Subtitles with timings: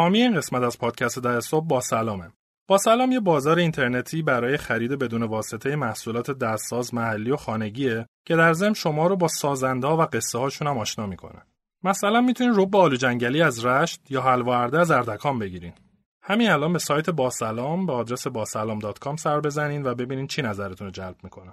[0.00, 2.32] حامی این قسمت از پادکست در صبح با سلامه.
[2.68, 8.36] با سلام یه بازار اینترنتی برای خرید بدون واسطه محصولات دستساز محلی و خانگیه که
[8.36, 11.42] در ضمن شما رو با سازنده و قصه هاشون هم آشنا می‌کنه.
[11.84, 15.72] مثلا می‌تونین رب آلو جنگلی از رشت یا حلوا از اردکان بگیرین.
[16.22, 20.86] همین الان به سایت با سلام به آدرس باسلام.com سر بزنین و ببینین چی نظرتون
[20.86, 21.52] رو جلب می‌کنه.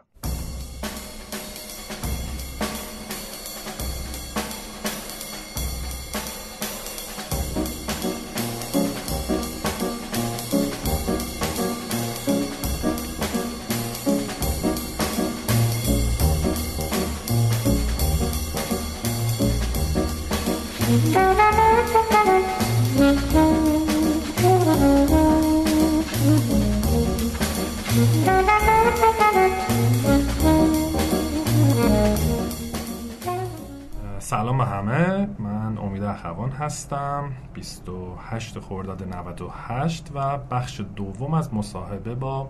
[34.28, 35.30] سلام همه.
[35.40, 37.32] من امید اخوان هستم.
[37.54, 42.50] 28 خرداد 98 و بخش دوم از مصاحبه با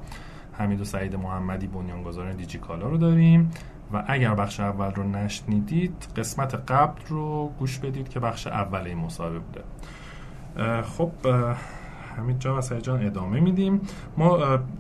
[0.53, 3.51] حمید و سعید محمدی بنیانگذار دیجیکالا رو داریم.
[3.93, 8.97] و اگر بخش اول رو نشنیدید قسمت قبل رو گوش بدید که بخش اول این
[8.97, 9.63] مصاحبه بوده.
[10.81, 11.11] خب
[12.17, 13.81] همین جا و جان ادامه میدیم.
[14.17, 14.37] ما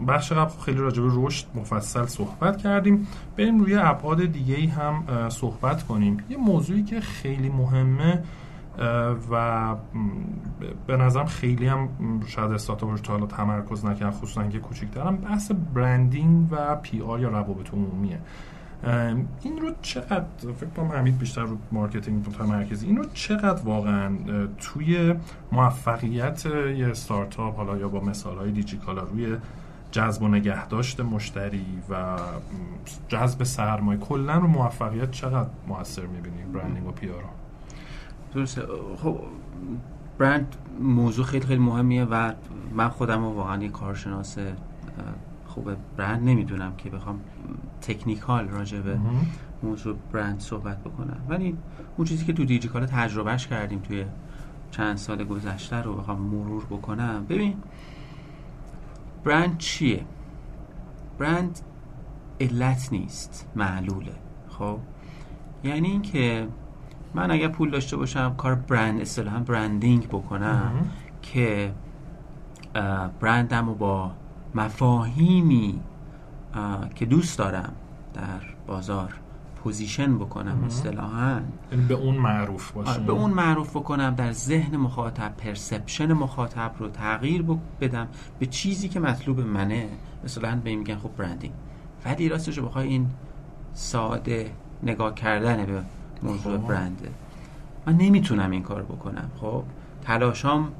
[0.07, 3.07] بخش قبل خیلی راجع به رشد مفصل صحبت کردیم.
[3.37, 6.17] بریم روی ابعاد دیگه ای هم صحبت کنیم.
[6.29, 8.23] یه موضوعی که خیلی مهمه
[9.31, 9.75] و
[10.87, 11.89] به نظرم خیلی هم
[12.27, 17.73] شاید استارتاپ تا حالا تمرکز نکردن خصوصا که کوچیک‌ترم بحث branding و PR یا روابط
[17.73, 18.19] عمومیه.
[19.41, 20.25] این رو چقدر
[20.57, 24.17] فکر کنم حمید بیشتر رو marketing متمرکزی این رو چقدر واقعا
[24.57, 25.15] توی
[25.51, 29.37] موفقیت یه استارتاپ حالا یا با مثال های دیجیکالا روی
[29.91, 32.17] جذب و نگهداشت مشتری و
[33.07, 37.23] جذب سرمایه کلا رو موفقیت چقدر موثر می‌بینی برندینگ و پی آر
[38.33, 38.61] درسته.
[38.97, 39.19] خب
[40.17, 42.33] برند موضوع خیلی خیلی مهمیه و
[42.73, 44.37] من خودم واقعا یه کارشناس
[45.47, 47.19] خوب برند نمی‌دونم که بخوام
[47.81, 48.99] تکنیکال راجع به
[49.63, 51.21] موضوع برند صحبت بکنم.
[51.29, 51.57] ولی
[51.97, 54.05] اون چیزی که تو دیجیکال تجربهش کردیم توی
[54.71, 57.25] چند سال گذشته رو بخوام مرور بکنم.
[57.29, 57.53] ببین
[59.23, 60.05] برند چیه؟
[61.19, 61.59] برند
[62.39, 64.13] علت نیست معلوله.
[64.49, 64.79] خب؟
[65.63, 66.47] یعنی اینکه
[67.13, 70.71] من اگر پول داشته باشم کار برند اصطلاحا branding بکنم
[71.21, 71.73] که
[73.19, 74.11] برندم رو با
[74.55, 75.79] مفاهیمی
[76.95, 77.73] که دوست دارم
[78.13, 79.13] در بازار
[79.63, 81.41] position بکنم اصطلاحا.
[81.71, 86.89] یعنی به اون معروف باشه به اون معروف بکنم در ذهن مخاطب perception مخاطب رو
[86.89, 87.45] تغییر
[87.81, 88.07] بدم
[88.39, 89.89] به چیزی که مطلوب منه.
[90.23, 91.53] مثلا به این میگن خب برندینگ
[92.05, 93.07] ولی راستش بخوای این
[93.73, 94.51] ساده
[94.83, 95.81] نگاه کردن به
[96.23, 96.67] موضوع خب.
[96.67, 97.09] برنده
[97.85, 99.31] من نمی‌تونم این کار بکنم.
[99.41, 99.63] خب
[100.01, 100.71] تلاشام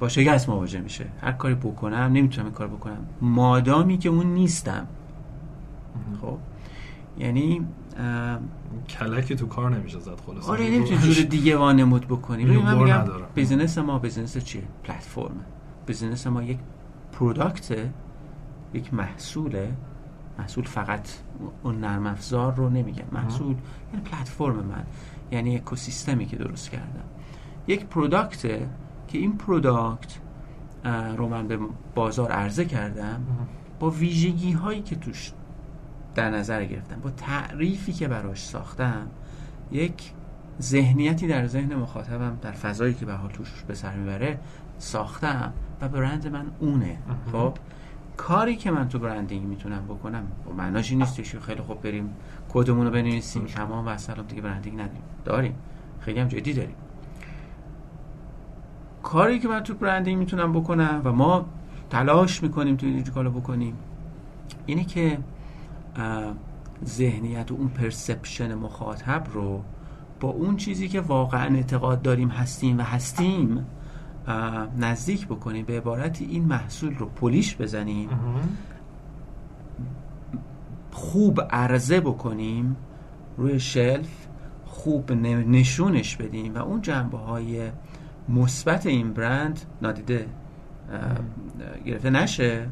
[0.00, 1.06] با شکست مواجه میشه.
[1.20, 3.06] هر کاری بکنم نمی‌تونم این کار بکنم.
[3.20, 4.86] مادامی که اون نیستم.
[6.20, 6.38] خب؟
[7.18, 7.66] یعنی
[8.88, 10.48] کلکی تو کار نمیشه زد خلاص.
[10.48, 12.44] آره نمی‌تونی جور دیگه وانمود بکنی.
[12.44, 15.44] ببین من میگم ما بیزینس چیه؟ پلتفرم
[15.86, 16.58] business ما یک
[17.12, 17.76] product
[18.74, 19.72] یک محصوله
[20.38, 21.08] محصول فقط
[21.62, 23.04] اون نرم افزار رو نمیگم.
[23.12, 23.56] محصول
[23.92, 24.84] یعنی پلتفرم من.
[25.30, 27.04] یعنی اکوسیستمی که درست کردم.
[27.66, 28.46] یک product
[29.12, 30.18] که این product
[31.16, 31.58] رو من به
[31.94, 33.26] بازار عرضه کردم
[33.80, 35.32] با ویژگی هایی که توش
[36.14, 39.06] در نظر گرفتم با تعریفی که براش ساختم
[39.72, 40.12] یک
[40.60, 44.38] ذهنیتی در ذهن مخاطبم در فضایی که به حال توش به سر می‌بره
[44.78, 46.98] ساختم و برند من اونه.
[47.32, 47.54] خب
[48.16, 52.14] کاری که من تو برندینگ می‌تونم بکنم و معناش این نیستش که خیلی خوب بریم
[52.52, 55.02] کدمون رو بنویسیم تمام و سلام دیگه برندینگ نداریم.
[55.24, 55.54] داریم.
[56.00, 56.76] خیلی هم جدی داریم.
[59.02, 61.46] کاری که من تو برندینگ می‌تونم بکنم و ما
[61.90, 63.74] تلاش می‌کنیم تو دیجیکالا بکنیم
[64.66, 65.18] اینه که
[66.84, 69.62] ذهنیت و اون پرسپشن مخاطب رو
[70.20, 73.66] با اون چیزی که واقعا اعتقاد داریم هستیم و هستیم
[74.78, 75.64] نزدیک بکنیم.
[75.64, 78.08] به عبارتی این محصول رو پولیش بزنیم
[80.90, 82.76] خوب عرضه بکنیم
[83.36, 84.26] روی شلف
[84.64, 87.70] خوب نشونش بدیم و اون جنبه های
[88.28, 90.26] مثبت این برند نادیده
[91.84, 92.68] گرفته نشه.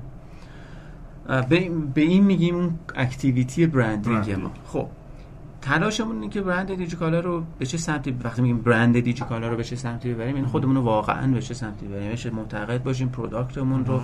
[1.49, 4.51] به این میگیم اون اکتیویتی برندینگ ما.
[4.67, 4.89] خب
[5.63, 9.65] تلاشمون اینه که برند دیجیکالا رو به چه سمتی وقتی میگیم برند دیجیکالا رو به
[9.65, 13.09] چه سمتی ببریم این یعنی خودمون رو واقعا به چه سمتی ببریم؟ بشه معتقد باشیم
[13.09, 14.01] product مون رو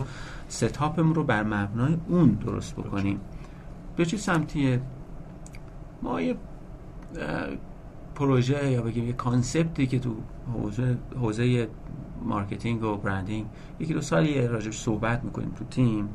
[0.48, 3.20] setup مون رو بر مبنای اون درست بکنیم.
[3.96, 4.81] به چه سمتیه؟
[6.02, 6.37] ما یه
[8.16, 10.16] پروژه یا بگیم یه concept ی که تو
[10.52, 11.68] حوزه حوزه
[12.25, 13.46] marketing و branding
[13.80, 16.08] یکی دو سالی راجبش صحبت می‌کنیم تو تیم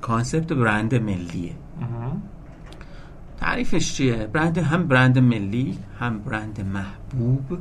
[0.00, 1.54] concept برند ملیه.
[3.36, 7.58] تعریفش چیه؟ برند هم برند ملی هم برند محبوب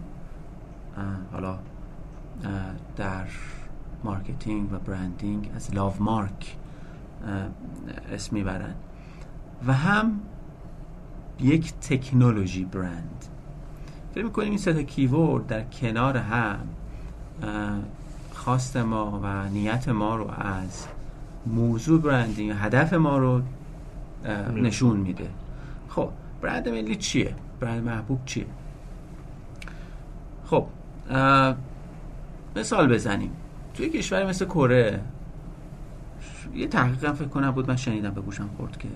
[1.31, 1.59] حالا
[2.95, 3.27] در
[4.03, 6.55] marketing و branding از love mark
[8.11, 8.75] اسم می‌برن
[9.67, 10.19] و هم
[11.39, 13.25] یک تکنولوژی برند.
[14.15, 16.59] فکر می‌کنیم این سه keyword در کنار هم
[18.33, 20.87] خواست ما و نیت ما رو از
[21.45, 23.41] موضوع برندینگ هدف ما رو
[24.55, 25.29] نشون میده.
[25.89, 26.09] خب
[26.41, 28.45] برند ملی چیه؟ برند محبوب چیه؟
[30.45, 30.65] خب
[32.55, 33.31] مثال بزنیم.
[33.73, 35.01] توی کشوری مثل کره
[36.55, 38.87] یه تحقیق فکر کنم بود من شنیدم به گوشم خورد که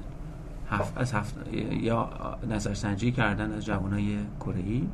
[0.71, 1.35] هفت از هفت
[1.71, 2.09] یا
[2.49, 4.87] نظرسنجی کردن از جوانای کره ای.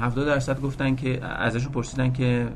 [0.00, 2.48] 70 درصد گفتن که ازشون پرسیدن که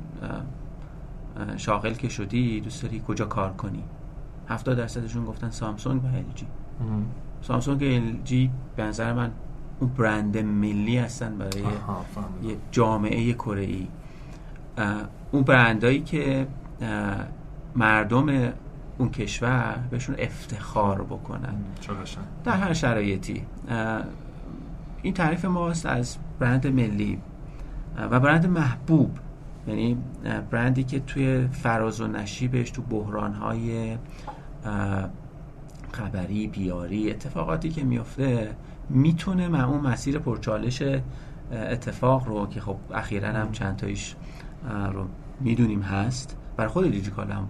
[1.57, 3.83] شاغل که شدی دوست داری کجا کار کنی.
[4.49, 6.47] 70 درصدشون گفتن سامسونگ و ال جی
[7.43, 9.31] سامسونگ و ال جی به نظر من
[9.81, 11.63] اون برند ملی هستن برای
[12.43, 13.89] یه جامعه کره ای.
[15.33, 16.47] اون برندایی که
[17.77, 18.53] مردم
[18.99, 21.55] اون کشور بهشون افتخار بکنن.
[22.45, 23.47] در هر شرایطی.
[25.03, 27.19] این تعریف ماست از برند ملی.
[28.11, 29.19] و برند محبوب.
[29.69, 29.97] یعنی
[30.51, 33.99] برندی که توی فراز و نشیبش تو بحرانهای
[35.93, 38.57] خبری بیاری اتفاقاتی که میفته
[38.91, 40.83] می‌تونه من اون مسیر پرچالش
[41.53, 44.15] اتفاق رو که خب اخیرا هم چند تایش
[44.93, 45.07] رو
[45.41, 46.37] می‌دونیم هست.
[46.57, 47.49] بر خود دیجیکال هم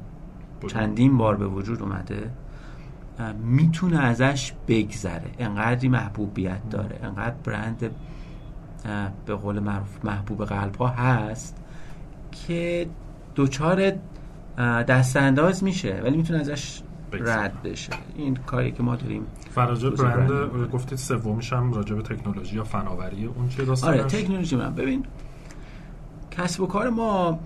[0.67, 2.31] چندین بار به وجود اومده.
[3.43, 5.31] می‌تونه ازش بگذره.
[5.39, 6.99] انقدری محبوبیت داره.
[7.03, 7.91] انقدر برند
[9.27, 11.57] به قول معروف محبوب قلب ها هست
[12.33, 12.87] که
[13.35, 13.93] دوچار
[14.59, 16.83] دست انداز میشه ولی می‌تونه ازش
[17.13, 17.93] رد بشه.
[18.17, 19.27] این کاری که ما داریم.
[19.51, 20.31] فراجه برند
[20.73, 24.57] گفتید سومیش هم راجع به تکنولوژی یا فناوری اون چه داستانش آره تکنولوژی.
[24.57, 25.05] من ببین
[26.31, 27.39] کسب و کار ما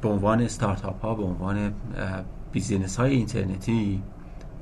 [0.00, 1.72] به عنوان استارتاپ ها به عنوان
[2.54, 4.02] business های اینترنتی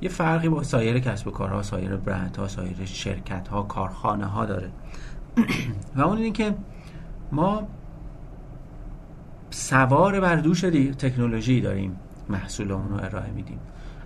[0.01, 4.47] یه فرقی با سایر کسب و کارها سایر برند ها سایر شرکت ها کارخانه ها
[4.47, 4.71] داره.
[5.97, 6.55] و اون اینه که
[7.33, 7.63] ما
[9.51, 10.61] سوار بر دوش
[10.99, 11.97] تکنولوژی داریم
[12.29, 13.59] محصولمون رو ارائه میدیم.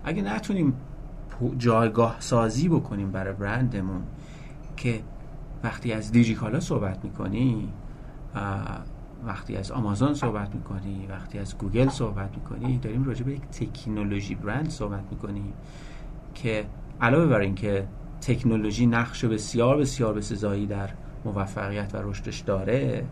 [0.04, 0.74] اگه نتونیم
[1.58, 4.02] جایگاه سازی بکنیم برای برندمون
[4.76, 5.00] که
[5.62, 7.68] وقتی از دیجیکالا صحبت می‌کنی
[9.26, 14.34] وقتی از آمازون صحبت می‌کنی وقتی از گوگل صحبت می‌کنی داریم راجع به یک تکنولوژی
[14.34, 15.52] برند صحبت می‌کنیم
[16.34, 16.64] که
[17.00, 17.88] علاوه بر اینکه
[18.20, 20.90] تکنولوژی نقش بسیار بسیار بسزایی در
[21.24, 23.04] موفقیت و رشدش داره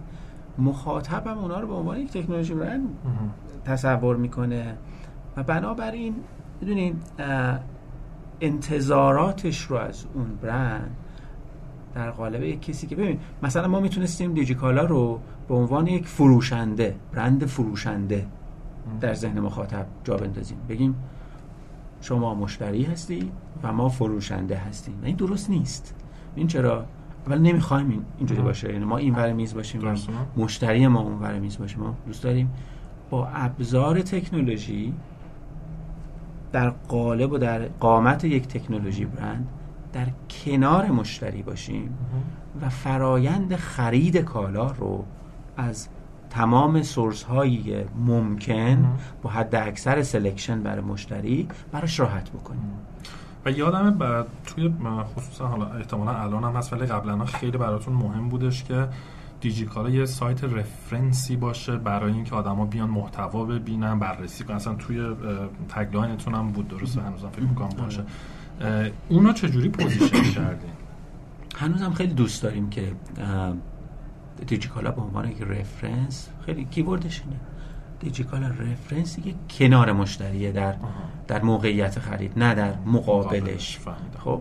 [0.59, 2.89] مخاطبم اونا رو به عنوان یک تکنولوژی برند
[3.65, 4.77] تصور می‌کنه.
[5.37, 6.15] و بنابراین
[6.61, 6.97] می‌دونین
[8.41, 10.97] انتظاراتش رو از اون برند
[11.95, 16.97] در قالب یک کسی که ببین مثلا ما می‌تونستیم دیجیکالا رو به عنوان یک فروشنده
[17.13, 18.27] برند فروشنده
[19.01, 20.59] در ذهن مخاطب جا بندازیم.
[20.69, 20.95] بگیم
[22.01, 23.31] شما مشتری هستی
[23.63, 24.95] و ما فروشنده هستیم.
[25.03, 25.95] و این درست نیست.
[26.35, 26.85] این چرا؟
[27.27, 28.73] اول نمی‌خوایم این اینجوری باشه.
[28.73, 29.97] یعنی ما این ور میز باشیم و
[30.37, 32.51] مشتری ما اون ور میز باشه ما دوست داریم
[33.11, 34.95] با ابزار تکنولوژی
[36.53, 39.49] در قالب و در قامت یک تکنولوژی برند
[39.93, 41.99] در کنار مشتری باشیم
[42.63, 45.05] و فرایند خرید کالا رو
[45.57, 45.89] از
[46.31, 52.71] تمام source های ممکن با حد اکثر selection برای مشتری براش راحت بکنیم.
[53.47, 54.75] و یادمه توی
[55.17, 58.89] خصوصا حالا احتمالا الان هم هست ولی قبلا خیلی براتون مهم بودش که
[59.41, 64.57] دیجیکالا یه سایت reference ی باشه برای اینکه آدما بیان محتوا ببینن بررسی کنن.
[64.57, 65.15] اصلا توی
[65.69, 68.05] tagline تون هم بود درسته؟ هنوزم فکر می‌کنم باشه.
[69.09, 70.71] اونا چجوری position کردین؟
[71.57, 72.93] هنوزم خیلی دوست داریم که
[74.47, 77.37] دیجیکالا به عنوان یک reference خیلی keyword ش اینه.
[78.01, 80.75] دیجیکالا reference که کنار مشتریه در
[81.27, 83.79] در موقعیت خرید نه در مقابلش.
[84.19, 84.41] خب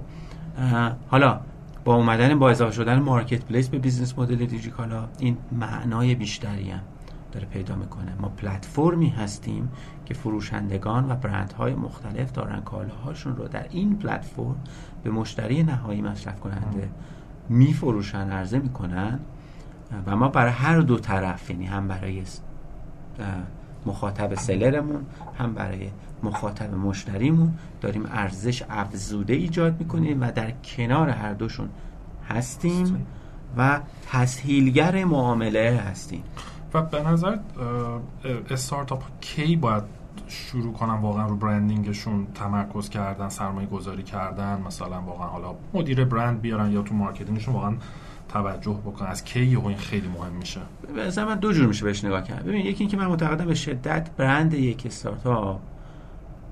[1.08, 1.40] حالا
[1.86, 6.82] با اومدن با اضافه شدن marketplace به business model دیجیکالا این معنای بیشتری هم
[7.32, 8.16] داره پیدا می‌کنه.
[8.22, 9.72] ما پلتفرمی هستیم
[10.06, 14.56] که فروشندگان و برندهای مختلف دارن کالاهاشون رو در این پلتفرم
[15.04, 16.90] به مشتری نهایی مصرف کننده
[17.50, 19.20] میفروشن عرضه می‌کنن.
[20.06, 22.24] و ما برای هر دو طرف یعنی هم برای
[23.86, 25.06] مخاطب سلرمون
[25.40, 25.90] هم برای
[26.24, 31.70] مخاطب مشتریمون داریم ارزش افزوده ایجاد می‌کنیم و در کنار هر دوشون
[32.30, 33.06] هستیم
[33.58, 33.80] و
[34.12, 36.24] تسهیلگر معامله هستیم.
[36.74, 37.38] و به نظر
[38.50, 39.84] استارتاپ کی باید
[40.28, 46.06] شروع کنن واقعا رو branding شون تمرکز کردن سرمایه گذاری کردن مثلا واقعا حالا مدیر
[46.06, 47.74] برند بیارن یا تو marketing شون واقعا
[48.34, 50.62] توجه بکنن از کی یهو این خیلی مهم میشه؟
[50.96, 52.46] به من دو جور میشه بهش نگاه کرد.
[52.46, 55.60] ببین یکی اینکه من معتقدم به شدت برند یک استارتاپ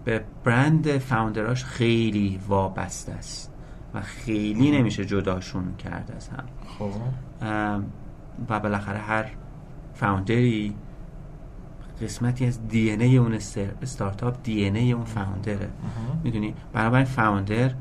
[0.06, 3.52] به برند founder اش خیلی وابسته است
[3.94, 6.44] و خیلی نمیشه جداشون کرد از هم.
[6.80, 6.92] خب.
[8.50, 9.26] و بالاخره هر
[9.94, 10.76] فاوندری
[12.02, 13.34] قسمتی از دی ای اون
[13.82, 15.70] استارتاپ دی ای اون فاوندره.
[16.24, 17.72] می‌دونی؟ بنابراین فاوندر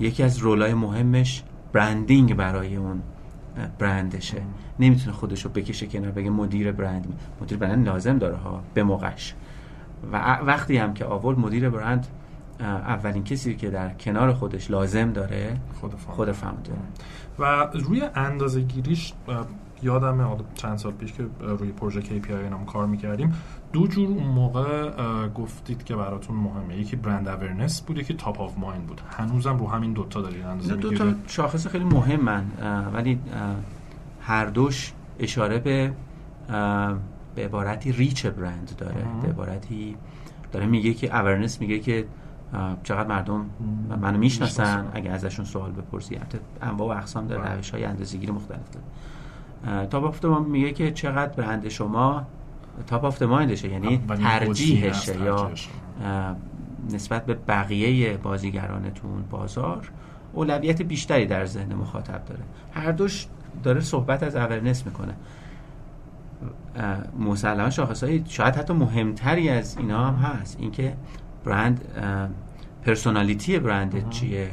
[0.00, 1.42] یکی از رولای مهمش
[1.72, 3.02] برندینگ برای اون
[3.78, 4.42] برندشه.
[4.80, 7.20] نمی‌تونه خودشو بکشه کنار بگه مدیر برند.
[7.42, 9.34] مدیر برند لازم داره ها به موقعش.
[10.12, 12.06] و وقتی هم که آورد مدیر برند
[12.60, 16.70] اولین کسی که در کنار خودش لازم داره خود خود founder
[17.38, 19.12] و روی اندازه گیریش
[19.82, 23.34] یادم حالا چند سال پیش که روی پروژه KPI نام کار می‌کردیم
[23.72, 24.90] دو جور اون موقع
[25.28, 26.76] گفتید که براتون مهمه.
[26.76, 29.00] یکی brand awareness بود یکی top of mind بود.
[29.10, 32.44] هنوزم رو همین دوتا دارید اندازه دو تا شاخص خیلی مهمن
[32.94, 33.20] ولی
[34.20, 35.92] هر دوش اشاره به
[37.34, 39.04] به عبارتی reach برند داره.
[39.22, 39.96] به عبارتی
[40.52, 42.06] داره میگه که awareness میگه که
[42.82, 43.50] چقدر مردم
[44.00, 44.86] منو می‌شناسن.
[44.94, 46.18] اگه ازشون سوال بپرسی
[46.62, 47.54] انواع و اقسام داره بله.
[47.54, 48.86] روش های اندازه‌گیری مختلف داره.
[49.90, 52.26] top of میگه که چقدر برند شما
[52.86, 55.50] top of mind شه یعنی ترجیحشه یا
[56.90, 59.90] نسبت به بقیه بازیگرانتون بازار
[60.32, 62.42] اولویت بیشتری در ذهن مخاطب داره.
[62.72, 63.26] هر دوش
[63.62, 65.14] داره صحبت از awareness می‌کنه.
[67.18, 70.56] مسلما شاخص های شاید حتی مهمتری از اینا هم هست.
[70.60, 70.96] اینکه
[71.44, 71.84] brand
[72.86, 74.50] personality برند چیه؟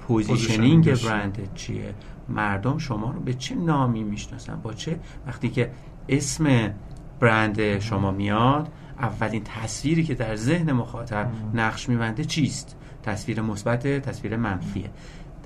[0.00, 1.94] positioning برند چیه؟
[2.30, 5.70] مردم شما رو به چه نامی می‌شناسن؟ با چه؟ وقتی که
[6.08, 6.74] اسم
[7.20, 8.68] برند شما میاد
[8.98, 14.90] اولین تصویری که در ذهن مخاطب نقش میبنده چیست؟ تصویر مثبت تصویر منفیه.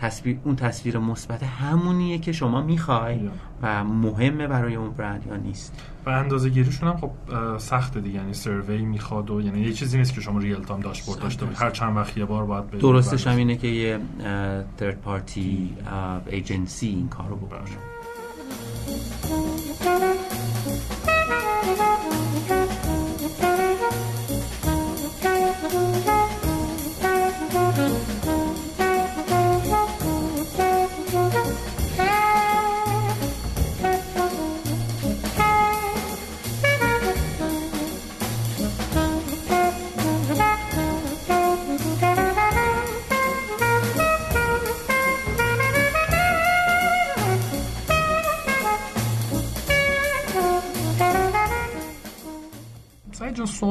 [0.04, 3.30] تصویر اون تصویر مثبت همونیه که شما می‌خوای
[3.62, 5.82] و مهمه برای اون برند یا نیست.
[6.06, 7.10] و اندازه گیریشون هم خب
[7.58, 8.16] سخته دیگه.
[8.16, 11.70] یعنی سروی می‌خواد و یعنی یه چیزی نیست که شما ریل تام داشبورد داشته هر
[11.70, 13.98] چند وقت یه بار باید درستش هم اینه که یه
[14.76, 15.76] ترد پارتی
[16.26, 17.60] ایجنسی این کارو بکنه.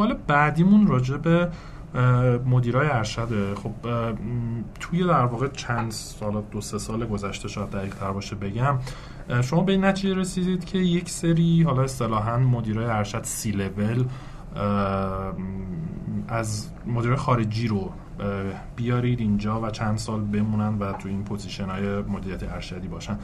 [0.04, 1.50] سوال بعدیمون راجع به
[2.46, 3.72] مدیرای ارشده خب
[4.80, 8.80] توی در واقع چند سال دو سه سال گذشته شاید دقیق تر باشه بگم.
[9.42, 14.06] شما به این نتیجه رسیدید که یک سری حالا اصطلاحا مدیرای ارشد سی لول
[16.28, 17.92] از مدیر خارجی رو
[18.76, 23.18] بیارید اینجا و چند سال بمونن و تو این position های مدیریت ارشدی باشن.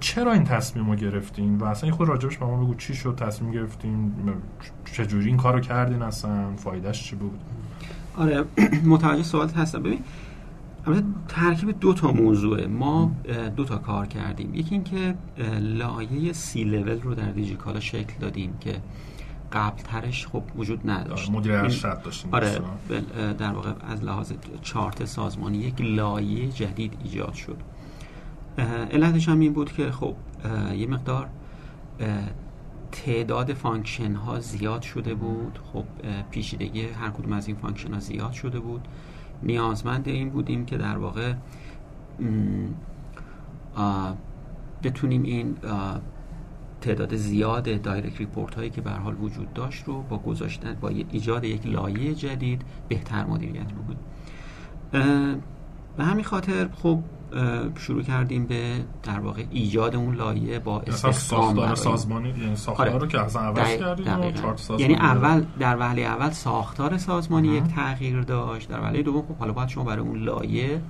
[0.00, 3.52] چرا این تصمیم رو گرفتین؟ و اصلا خود راجبش به ما بگو چی شد تصمیم
[3.52, 4.12] گرفتین؟
[4.92, 7.40] چجوری این کار رو کردین اصلا؟ فایدهش چی بود؟
[8.16, 8.44] آره
[8.84, 9.82] متوجه سوالت هستم.
[9.82, 10.00] ببین
[10.86, 13.12] البته ترکیب دو تا موضوعه ما
[13.56, 14.54] دو تا کار کردیم.
[14.54, 15.14] یکی اینکه
[15.60, 18.74] لایه سی لول رو در دیجیکالا شکل دادیم که
[19.52, 21.28] قبل ترش خب وجود نداشت.
[21.28, 22.34] آره، مدیر ارشد داشتیم.
[22.34, 22.60] آره
[23.38, 27.56] در واقع از لحاظ چارت سازمانی یک لایه جدید ایجاد شد.
[28.58, 30.14] علتش هم این بود که خب
[30.76, 31.28] یه مقدار
[32.92, 35.58] تعداد function ها زیاد شده بود.
[35.72, 35.84] خب
[36.30, 38.88] پیچیدگی هر کدوم از این function ها زیاد شده بود.
[39.42, 41.34] نیازمند این بودیم که در واقع
[44.82, 45.56] بتونیم این
[46.80, 51.44] تعداد زیاد direct report هایی که به حال وجود داشت رو با گذاشتن با ایجاد
[51.44, 53.98] یک لایه جدید بهتر مدیریت بکنیم.
[55.96, 56.98] به همین خاطر خب
[57.78, 62.98] شروع کردیم به در واقع ایجاد اون لایه با استخدام سازمانی یعنی ساختار آره.
[62.98, 64.06] رو که اصلا عوض کردیم
[64.78, 69.52] یعنی اول در وهله اول ساختار سازمانی یک تغییر داشت در وهله دوم خب حالا
[69.52, 70.80] باید شما برای اون لایه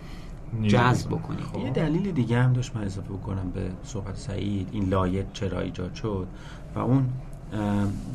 [0.66, 1.40] جذب بکنید.
[1.40, 1.58] خب.
[1.58, 5.94] یه دلیل دیگه هم داشت من اضافه بکنم به صحبت سعید این لایه چرا ایجاد
[5.94, 6.26] شد
[6.74, 7.08] و اون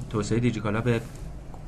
[0.10, 1.02] توسعه دیجیکالا به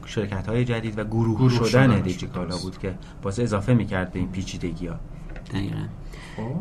[0.09, 4.19] شرکت های جدید و گروه, گروه شدن, شدن دیجیکالا بود که واسه اضافه می‌کرد به
[4.19, 4.95] این پیچیدگی ها
[5.51, 5.85] دقیقا.
[6.37, 6.55] خب.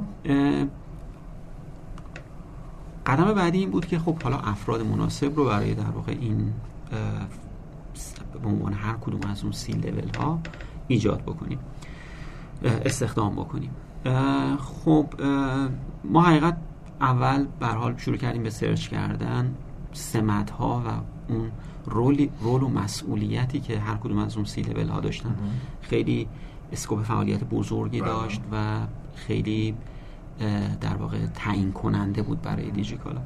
[3.07, 6.53] قدم بعدی این بود که خب حالا افراد مناسب رو برای در واقع این
[8.43, 10.41] به عنوان هر کدوم از اون سی لول ها
[10.89, 11.59] ایجاد بکنیم.
[12.63, 13.71] استخدام بکنیم.
[14.59, 15.07] خب
[16.05, 16.57] ما حقیقت
[17.01, 19.55] اول به حال شروع کردیم به سرچ کردن
[19.93, 20.89] سمت ها و
[21.33, 21.51] اون
[21.89, 25.37] role role و مسئولیتی که هر کدوم از اون سی لول ها داشتن
[25.81, 26.29] خیلی
[26.73, 28.11] scope فعالیت بزرگی بله.
[28.11, 28.81] داشت و
[29.15, 29.75] خیلی
[30.81, 33.21] در واقع تعیین کننده بود برای دیجیکالا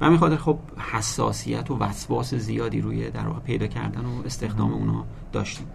[0.00, 0.58] و همین خاطر خب
[0.92, 5.66] حساسیت و وسواس زیادی روی در واقع پیدا کردن و استخدام اونا داشتیم.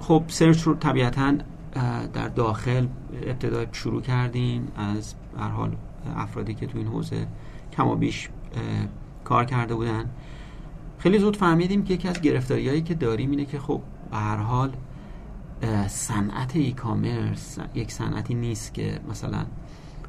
[0.00, 1.34] خب search رو طبیعتا
[2.12, 2.86] در داخل
[3.26, 4.68] ابتدا شروع کردیم.
[4.76, 5.76] از هر حال
[6.16, 7.26] افرادی که تو این حوزه
[7.72, 8.28] کما بیش
[9.30, 10.04] کار کرده بودن.
[10.98, 14.72] خیلی زود فهمیدیم که یکی از گرفتاریایی که داریم اینه که خب به هر حال
[15.86, 19.44] صنعت ای کامرس یک صنعتی نیست که مثلا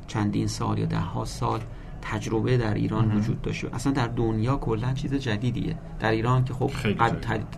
[0.07, 1.59] چندین سال یا ده ها سال
[2.01, 5.75] تجربه در ایران وجود داشته اصلا در دنیا کلا چیز جدیدیه.
[5.99, 6.71] در ایران که خب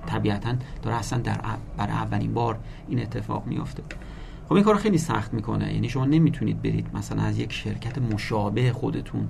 [0.06, 1.40] طبیعتا داره اصلا در
[1.78, 3.84] برای اولین بار این اتفاق میافته.
[4.46, 5.74] خب این کار خیلی سخت می‌کنه.
[5.74, 9.28] یعنی شما نمی‌تونید برید مثلا از یک شرکت مشابه خودتون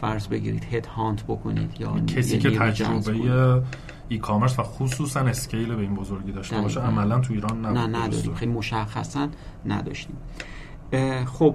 [0.00, 3.62] فرض بگیرید هد هانت بکنید یا کسی که تجربه
[4.08, 8.34] ای کامرس و خصوصا اسکیل به این بزرگی داشته باشه عملا تو ایران نه نداریم.
[8.34, 9.28] خیلی مشخصا
[9.66, 10.16] نداشتیم.
[11.26, 11.54] خب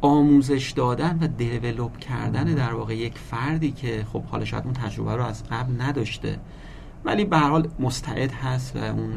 [0.00, 5.16] آموزش دادن و دیولوب کردن در واقع یک فردی که خب حالا شاید اون تجربه
[5.16, 6.38] رو از قبل نداشته
[7.04, 9.12] ولی به هر حال مستعد هست و اون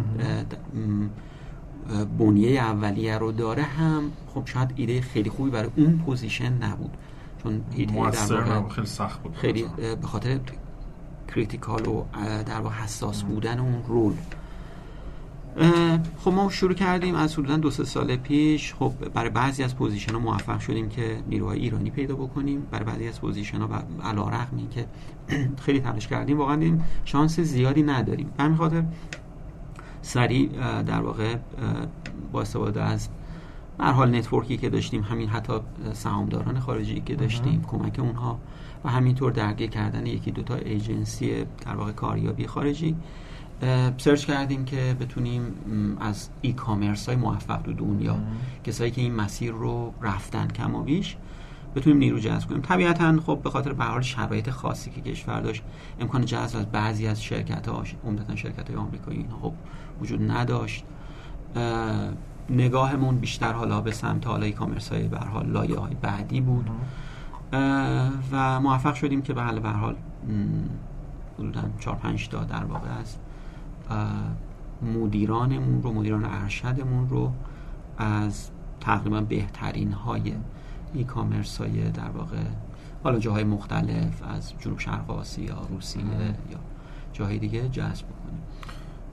[2.20, 3.64] بنیه اولیه رو داره.
[3.64, 6.98] هم خب شاید ایده خیلی خوبی برای اون position نبود.
[7.48, 9.36] چون در خیلی سخت بود.
[9.36, 9.66] خیلی
[10.02, 10.40] به خاطر
[11.28, 12.04] critical و
[12.46, 14.14] در واقع حساس بودن اون role.
[16.18, 18.74] خب ما شروع کردیم از حدودا دو سه سال پیش.
[18.74, 22.68] خب برای بعضی از position ها موفق شدیم که نیروهای ایرانی پیدا بکنیم.
[22.72, 24.86] برای بعضی از position ها علی‌رغمی که
[25.66, 26.38] خیلی تلاش کردیم.
[26.38, 28.34] واقعا دیدیم شانس زیادی نداریم.
[28.38, 28.84] به همین خاطر
[30.02, 30.50] سریع
[30.82, 31.36] در واقع
[32.32, 33.10] با استفاده از
[33.80, 35.54] حال network ی که داشتیم همین حتی
[35.94, 38.40] سهامداران خارجی که داشتیم کمک اونها
[38.84, 42.96] و همینطور درگیر کردن یکی دوتا ایجنسی در واقع کاریابی خارجی
[43.98, 45.54] search کردیم که بتونیم
[46.00, 48.18] از e-commerce های موفق تو دنیا
[48.64, 51.18] کسایی که این مسیر رو رفتن کم و بیش
[51.76, 52.62] بتونیم نیرو جذب کنیم.
[52.62, 55.64] طبیعتا خب به خاطر به شرایط خاصی که کشور داشت
[56.00, 59.54] امکان جذب از بعضی از شرکت ها عمدتا شرکت های آمریکایی اینها خب
[60.02, 60.86] وجود نداشت.
[62.50, 66.70] نگاهمون بیشتر حالا به سمت حالا ای کامرس های به حال لایه های بعدی بود.
[68.32, 69.96] و موفق شدیم که به حال به حال
[71.40, 73.20] حدودا 4 5 تا در واقع است
[74.82, 77.32] مدیرانمون رو مدیران ارشدمون رو
[77.98, 80.34] از تقریبا بهترین های
[80.94, 82.44] ای کامرس های در واقع
[83.04, 86.04] حالا جاهای مختلف از جنوب شرق آسیا روسیه
[86.52, 86.60] یا
[87.14, 88.42] جاهای دیگه جذب کنیم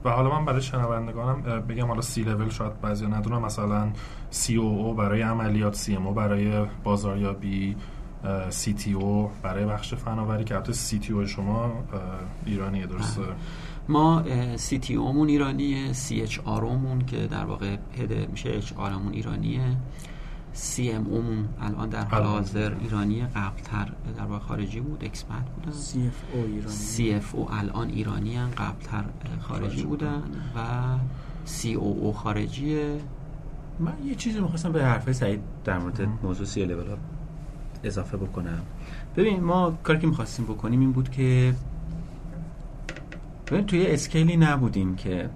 [0.05, 3.91] و حالا من برای شنوندگانم بگم حالا سی لول شاید بعضی ندونم مثلا
[4.29, 7.75] سی او او برای عملیات سی ام او برای بازاریابی
[8.49, 11.71] سی تی او برای بخش فناوری که البته سی تی او شما
[12.45, 13.21] ایرانیه درسته؟
[13.89, 14.23] ما
[14.55, 19.61] CTO مون ایرانیه CHRO مون که در واقع head میشه HR مون ایرانیه.
[20.57, 25.71] CMO مون الان در حال حاضر ایرانیه قبلتر در واقع خارجی بود expat بودن.
[25.71, 26.75] CFO ایرانی.
[26.75, 29.03] CFO الان ایرانی هم قبلتر
[29.39, 30.23] خارجی بودن
[30.55, 30.59] و
[31.45, 32.99] COO خارجیه.
[33.79, 36.95] من یه چیزی می‌خواستم به حرفه سعید در مورد موضوع سی لول
[37.83, 38.61] اضافه بکنم.
[39.15, 41.55] ببین ما کاری که می‌خواستیم بکنیم این بود که
[43.47, 45.29] ببین توی اسکیلی نبودیم که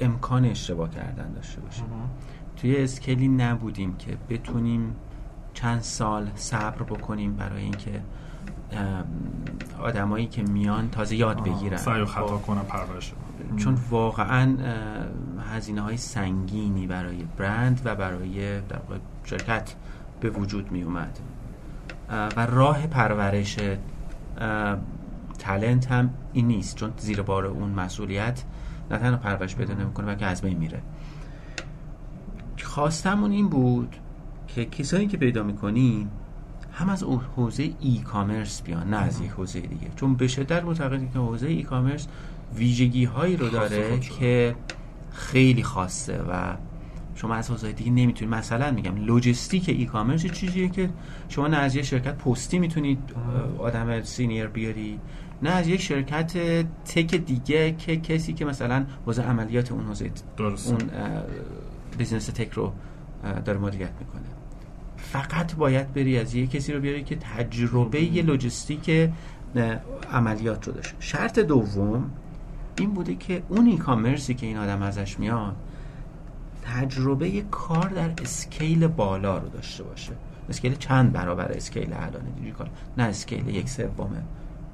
[0.00, 1.84] امکان اشتباه کردن داشته باشیم.
[2.56, 4.96] توی اسکیلی نبودیم که بتونیم
[5.54, 8.02] چند سال صبر بکنیم برای اینکه
[9.80, 11.76] آدمایی که میان تازه یاد بگیرن.
[11.76, 13.12] سعی و خطا کنن پرورش
[13.56, 14.56] چون واقعا
[15.54, 18.78] هزینه های سنگینی برای برند و برای در
[19.24, 19.74] شرکت
[20.20, 21.18] به وجود می اومد
[22.10, 23.58] و راه پرورش
[25.38, 26.76] تلنت هم این نیست.
[26.76, 28.44] چون زیر بار اون مسئولیت
[28.90, 30.82] نه تنها پرورش پیدا نمی‌کنه بلکه از بین میره.
[32.76, 33.96] خواستمون این بود
[34.48, 36.10] که کسایی که پیدا می‌کنیم
[36.72, 37.02] هم از
[37.36, 39.86] حوزه ای کامرس بیان نه از یک حوزه دیگه.
[39.96, 42.06] چون به شدت معتقدیم که حوزه ای کامرس
[42.54, 44.56] ویژگی هایی رو داره که
[45.12, 46.56] خیلی خاصه و
[47.14, 48.34] شما از حوزه دیگه نمی‌تونید.
[48.34, 50.90] مثلا میگم logistic e-commerce چیزیه که
[51.28, 52.98] شما نه از یه شرکت پستی می‌تونید
[53.58, 55.00] آدم senior بیاری
[55.42, 56.32] نه از یک شرکت
[56.84, 60.78] tech دیگه که کسی که مثلا حوزه عملیات اون حوزه اون
[61.96, 62.72] business tech رو
[63.44, 64.22] داره مدیریت می‌کنه.
[64.96, 69.10] فقط باید بری از یه کسی رو بیاری که تجربه یه لوجستیک
[70.12, 70.96] عملیات رو داشته.
[71.00, 72.10] شرط دوم
[72.78, 75.56] این بوده که اون e-commerce ی که این آدم ازش میاد
[76.62, 80.12] تجربه کار در scale بالا رو داشته باشه.
[80.48, 84.10] scale چند برابر scale الان دیجیکالا؟ نه scale یک سوم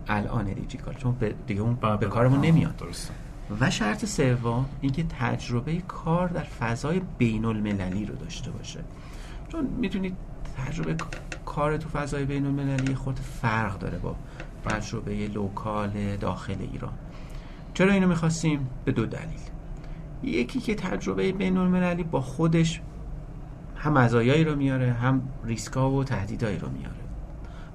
[0.08, 0.94] الان دیجیکالا.
[0.94, 2.40] چون دیگه اون به کارمون.
[2.40, 2.76] نمیاد.
[2.76, 3.14] درسته.
[3.61, 8.81] و شرط سوم اینکه تجربه کار در فضای بین المللی رو داشته باشه.
[9.49, 10.17] چون می‌تونید
[10.57, 10.97] تجربه
[11.47, 14.17] کار تو فضای بین المللی خود فرق داره با
[14.65, 16.93] تجربه local داخل ایران.
[17.75, 19.41] چرا اینو می‌خواستیم؟ به دو دلیل.
[20.23, 22.81] یکی که تجربه بین المللی با خودش
[23.77, 26.95] هم مزایایی رو میاره هم ریسکا و تهدیدایی رو میاره.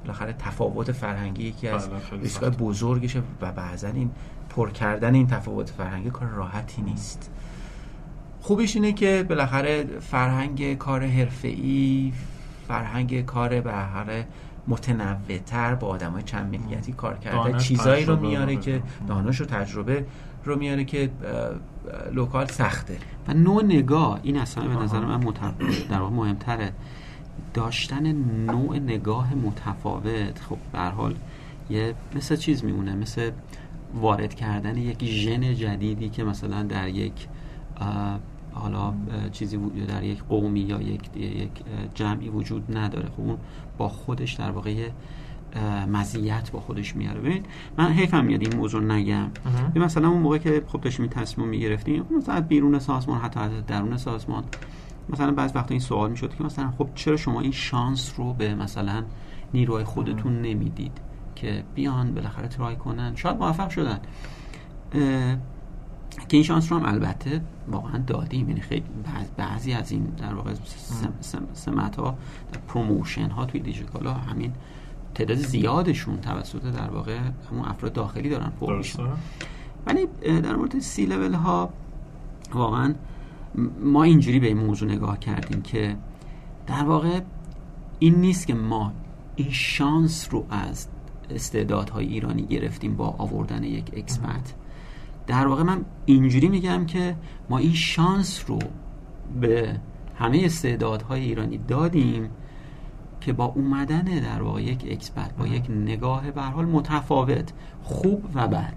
[0.01, 4.11] بالاخره تفاوت فرهنگی یکی از بله، ریسکای بزرگشه و بعضا این
[4.57, 7.31] پر کردن این تفاوت فرهنگی کار راحتی نیست.
[8.41, 12.13] خوبش اینه که بالاخره فرهنگ کار حرفه‌ای
[12.67, 14.23] فرهنگ کار به هر
[14.67, 17.57] متنوعتر با آدم های چند ملیتی کار کرده.
[17.57, 20.05] چیزایی رو میاره که دانش و تجربه
[20.45, 21.09] رو میاره که
[22.11, 22.97] لوکال سخته.
[23.27, 25.19] و نوع نگاه این اصلا به نظر من
[25.89, 26.71] در واقع مهمتره.
[27.53, 28.11] داشتن
[28.45, 31.15] نوع نگاه متفاوت خب به حال
[31.69, 33.31] یه مثل چیز میمونه مثل
[33.95, 37.27] وارد کردن یک ژن جدیدی که مثلا در یک
[38.53, 38.93] حالا
[39.31, 41.49] چیزی در یک قومی یا یک یک
[41.95, 43.09] جمعی وجود نداره.
[43.09, 43.37] خب اون
[43.77, 44.89] با خودش در واقع
[45.91, 47.19] مزیت با خودش میاره.
[47.19, 47.43] ببین
[47.77, 49.27] من حیفم میاد این موضوع نگم.
[49.75, 53.97] مثلا اون موقع که خب داشتیم این تصمیم می‌گرفتیم مثلا بیرون سازمان حتی از درون
[53.97, 54.43] سازمان
[55.09, 58.55] مثلا بعض وقتا این سوال می‌شد که مثلا خب چرا شما این شانس رو به
[58.55, 59.03] مثلا
[59.53, 61.06] نیروهای خودتون نمی‌دید؟
[61.41, 63.15] که بیان بالاخره ترای کنن.
[63.15, 63.99] شاید موفق شدن.
[66.29, 68.49] که این شانس رو هم البته واقعا دادیم.
[68.49, 68.83] یعنی خیلی
[69.37, 70.53] بعضی از این در واقع
[71.53, 72.17] سمت ها
[72.51, 74.53] در promotion ها توی دیجیکالا همین
[75.15, 77.19] تعداد زیادشون توسط در واقع
[77.51, 79.03] همون افراد داخلی دارن پر میشن.
[79.85, 80.07] ولی
[80.41, 81.69] در مورد سی لول ها
[82.53, 82.95] واقعا
[83.79, 85.97] ما اینجوری به این موضوع نگاه کردیم که
[86.67, 87.19] در واقع
[87.99, 88.93] این نیست که ما
[89.35, 90.87] این شانس رو از
[91.29, 94.53] استعدادهای ایرانی گرفتیم با آوردن یک expat.
[95.27, 97.15] در واقع من اینجوری میگم که
[97.49, 98.59] ما این شانس رو
[99.41, 99.79] به
[100.15, 102.29] همه استعدادهای ایرانی دادیم
[103.21, 108.47] که با اومدن در واقع یک expat با یک نگاه به حال متفاوت خوب و
[108.47, 108.73] بد.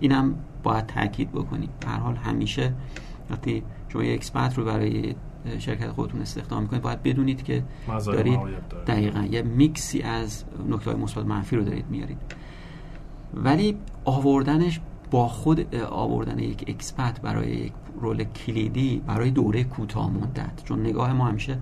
[0.00, 1.68] اینم باید تاکید بکنیم.
[1.80, 2.74] به حال همیشه
[3.30, 5.14] وقتی شما یک expat رو برای
[5.58, 7.62] شرکت خودتون استخدام می‌کنید باید بدونید که
[8.06, 8.40] دارید
[8.86, 12.18] دقیقا یه میکسی از نکته مثبت منفی رو دارید میارید.
[13.34, 20.64] ولی آوردنش با خود آوردن یک expat برای یک role کلیدی برای دوره کوتاه مدت.
[20.64, 21.58] چون نگاه ما همیشه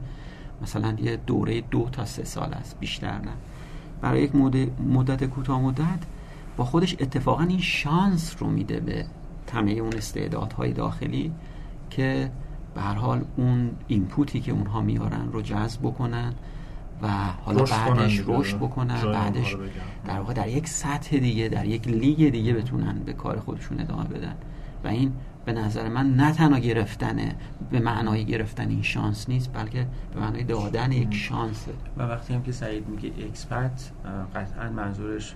[0.63, 3.33] مثلا یه دوره دو تا سه سال است بیشتر نه.
[4.01, 4.35] برای یک
[4.89, 5.99] مدت کوتاه مدت
[6.57, 9.05] با خودش اتفاقا این شانس رو میده به
[9.47, 11.33] همه اون استعدادهای داخلی
[11.91, 12.31] که
[12.75, 16.33] به هر حال اون input ی که اونها میارن رو جذب بکنن
[17.03, 17.09] و
[17.45, 19.57] حالا بعدش رشد بکنن بعدش
[20.07, 24.05] در واقع در یک سطح دیگه در یک لیگ دیگه بتونن به کار خودشون ادامه
[24.05, 24.35] بدن.
[24.85, 25.13] و این
[25.45, 27.37] به نظر من نه تنها گرفتنه
[27.71, 32.43] به معنای گرفتن این شانس نیست بلکه به معنای دادن یک شانسه و وقتی هم
[32.43, 33.91] که سعید میگه اکسپرت
[34.35, 35.35] قطعا منظورش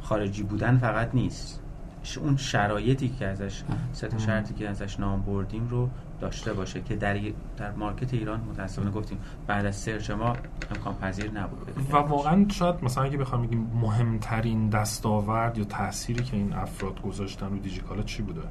[0.00, 1.62] خارجی بودن فقط نیست.
[2.18, 5.88] اون شرایطی که ازش سه شرطی که ازش نام بردیم رو
[6.20, 7.20] داشته باشه که در
[7.56, 10.36] در مارکت ایران متاسفانه گفتیم بعد از سرچ ما
[10.70, 16.36] امکان پذیر نبود و واقعا شاید مثلا اگه بخوام بگیم مهمترین دستاورد یا تأثیری که
[16.36, 18.42] این افراد گذاشتن رو دیجیکالا چی بوده؟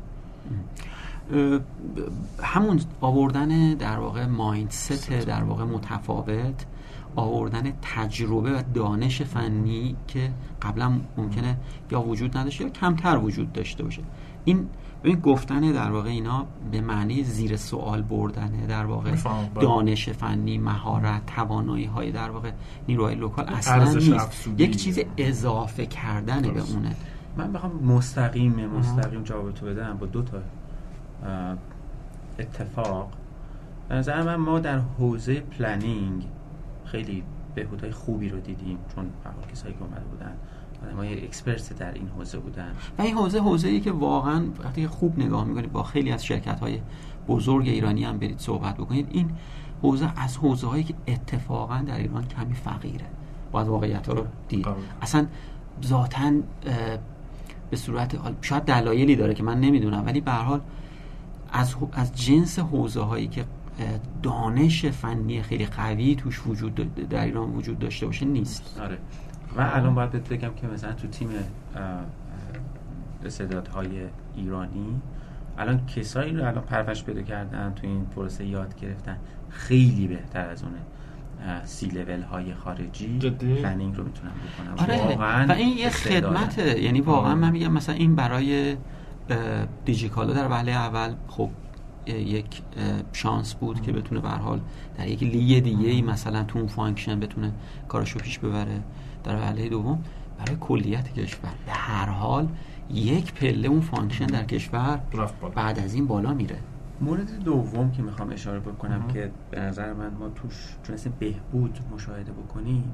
[2.43, 6.65] همون آوردن در واقع مایندست در واقع متفاوت.
[7.15, 11.57] آوردن تجربه و دانش فنی که قبلا ممکنه
[11.91, 14.01] یا وجود نداشته یا کمتر وجود داشته باشه.
[14.45, 14.67] این
[15.03, 19.61] این گفتن در واقع اینا به معنی زیر سوال بردنه در واقع بله.
[19.61, 22.51] دانش فنی مهارت توانایی های در واقع
[22.87, 24.47] نیروهای local اصلا نیست.
[24.57, 26.95] یک چیز اضافه کردن به اونه.
[27.37, 30.37] من بخوام مستقیم مستقیم جواب تو بدم با دو تا
[32.39, 33.11] اتفاق.
[33.89, 36.25] به نظر من ما در حوزه planning
[36.95, 37.23] خیلی
[37.55, 39.05] بهبودهای خوبی رو دیدیم چون
[39.51, 40.35] کسایی که اومده بودن
[40.95, 42.71] ما اکسپرت در این حوزه بودن.
[42.97, 46.59] و این حوزه حوزه ای که واقعا وقتی خوب نگاه می‌کنید با خیلی از شرکت
[46.59, 46.79] های
[47.27, 49.29] بزرگ ایرانی هم برید صحبت بکنید این
[49.81, 53.05] حوزه از حوزه هایی که اتفاقا در ایران کمی فقیره.
[53.51, 54.67] باید واقعیت ها رو دید.
[55.01, 55.27] اصلا
[55.85, 56.31] ذاتا
[57.69, 60.61] به صورت شاید دلایلی داره که من نمی‌دونم ولی به حال
[61.51, 63.45] از از جنس حوزه هایی که
[64.23, 66.75] دانش فنی خیلی قوی توش وجود
[67.09, 68.79] در ایران وجود داشته باشه نیست.
[68.81, 68.97] آره.
[69.57, 71.29] و الان باید بگم که مثلا تو تیم
[73.25, 73.89] استعدادهای
[74.35, 75.01] ایرانی
[75.57, 79.17] الان کسایی رو الان پرورش پیدا کردن تو این پروسه یاد گرفتن
[79.49, 80.77] خیلی بهتر از اونه
[81.65, 85.07] سی لول های خارجی planning رو می‌تونن بکنم آره.
[85.07, 86.81] واقعا و این یه خدمته.
[86.81, 88.77] یعنی واقعا من میگم مثلا این برای
[89.85, 91.49] دیجیکالا در وهله اول خب
[92.07, 92.61] یک
[93.13, 94.61] شانس بود که بتونه به حال
[94.97, 97.51] در یک لیگ دیگه ای مثلا تو اون function بتونه
[97.87, 98.83] کارشو پیش ببره.
[99.23, 100.03] در وهله دوم
[100.37, 101.49] برای کلیت کشور.
[101.65, 102.47] به هر حال
[102.89, 104.99] یک پله اون function در کشور
[105.55, 106.57] بعد از این بالا میره.
[107.01, 112.31] مورد دوم که می‌خوام اشاره بکنم که به نظر من ما توش تونستیم بهبود مشاهده
[112.31, 112.93] بکنیم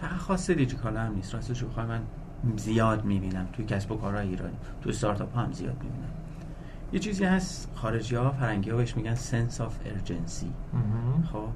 [0.00, 1.34] فقط خاص دیجیکالا هم نیست.
[1.34, 2.00] راستش بخوای من
[2.56, 3.48] زیاد می‌بینم.
[3.52, 6.10] توی کسب و کارهای ایرانی توی استارتاپ هم زیاد می‌بینم.
[6.92, 10.52] یه چیزی هست خارجی ها فرنگی ها بهش میگن sense of urgency
[11.32, 11.48] خب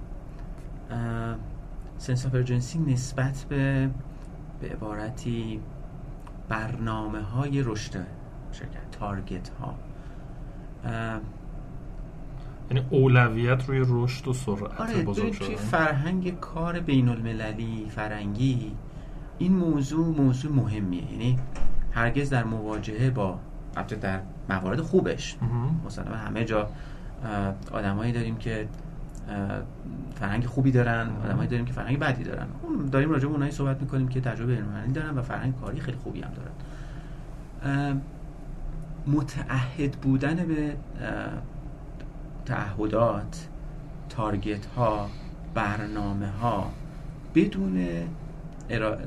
[1.98, 3.90] sense of urgency نسبت به
[4.60, 5.60] به عبارتی
[6.48, 8.06] برنامه های رشد
[8.52, 9.74] شرکت target ها
[12.70, 18.76] یعنی اولویت روی رشد و سرعت آره بزرگ توی فرهنگ کار بین المللی فرنگی
[19.40, 21.12] این موضوع موضوع مهمیه.
[21.12, 21.38] یعنی
[21.92, 23.38] هرگز در مواجهه با
[23.76, 25.36] البته در موارد خوبش.
[25.86, 26.68] مثلا همه جا
[27.72, 28.68] آدمایی داریم که
[30.14, 32.46] فرهنگ خوبی دارن آدمایی داریم که فرهنگ بدی دارن.
[32.92, 36.20] داریم راجع به اونایی صحبت می‌کنیم که تجربه علمی دارن و فرهنگ کاری خیلی خوبی
[36.22, 38.00] هم دارن.
[39.06, 40.74] متعهد بودن به
[42.46, 43.48] تعهدات
[44.08, 45.08] تارگت ها
[45.54, 46.70] برنامه ها
[47.34, 47.86] بدون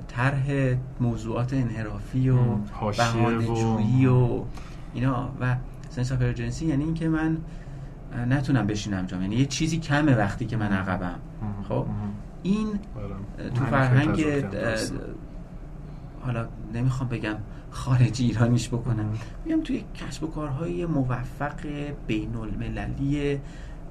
[0.08, 2.38] طرح موضوعات انحرافی و
[2.98, 4.42] بهانه جویی و
[4.94, 5.56] اینا و
[5.90, 6.22] سنس آف
[6.62, 7.38] یعنی اینکه من
[8.30, 9.22] نتونم بشینم جام.
[9.22, 11.20] یعنی یه چیزی کمه وقتی که من عقبم.
[11.70, 11.86] خب؟
[12.44, 13.50] این بله.
[13.50, 14.26] تو فرهنگ
[16.22, 17.36] حالا نمی‌خوام بگم
[17.72, 19.06] خارجی ایرانیش بکنم.
[19.46, 21.54] میگم توی کسب و کارهای موفق
[22.08, 23.40] بین المللی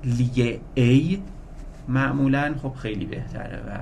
[0.04, 1.18] لیگ A.
[1.88, 3.78] معمولا خب خیلی بهتره و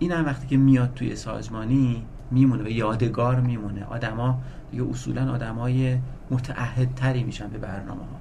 [0.00, 3.84] این هم وقتی که میاد توی سازمانی میمونه و یادگار میمونه.
[3.90, 4.38] آدما
[4.70, 5.98] دیگه اصولا آدمای
[6.30, 8.20] متعهدتری میشن به برنامه ها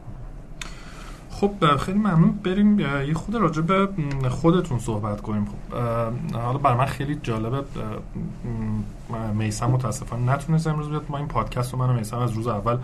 [1.29, 2.31] خب خیلی ممنون.
[2.31, 3.89] بریم یه خود راجع به
[4.29, 5.45] خودتون صحبت کنیم.
[5.45, 5.75] خب
[6.33, 7.63] حالا بر من خیلی جالبه
[9.33, 11.05] میسم متاسفانه نتونست امروز بیاد.
[11.09, 12.77] ما این پادکست رو من و میسم از روز اول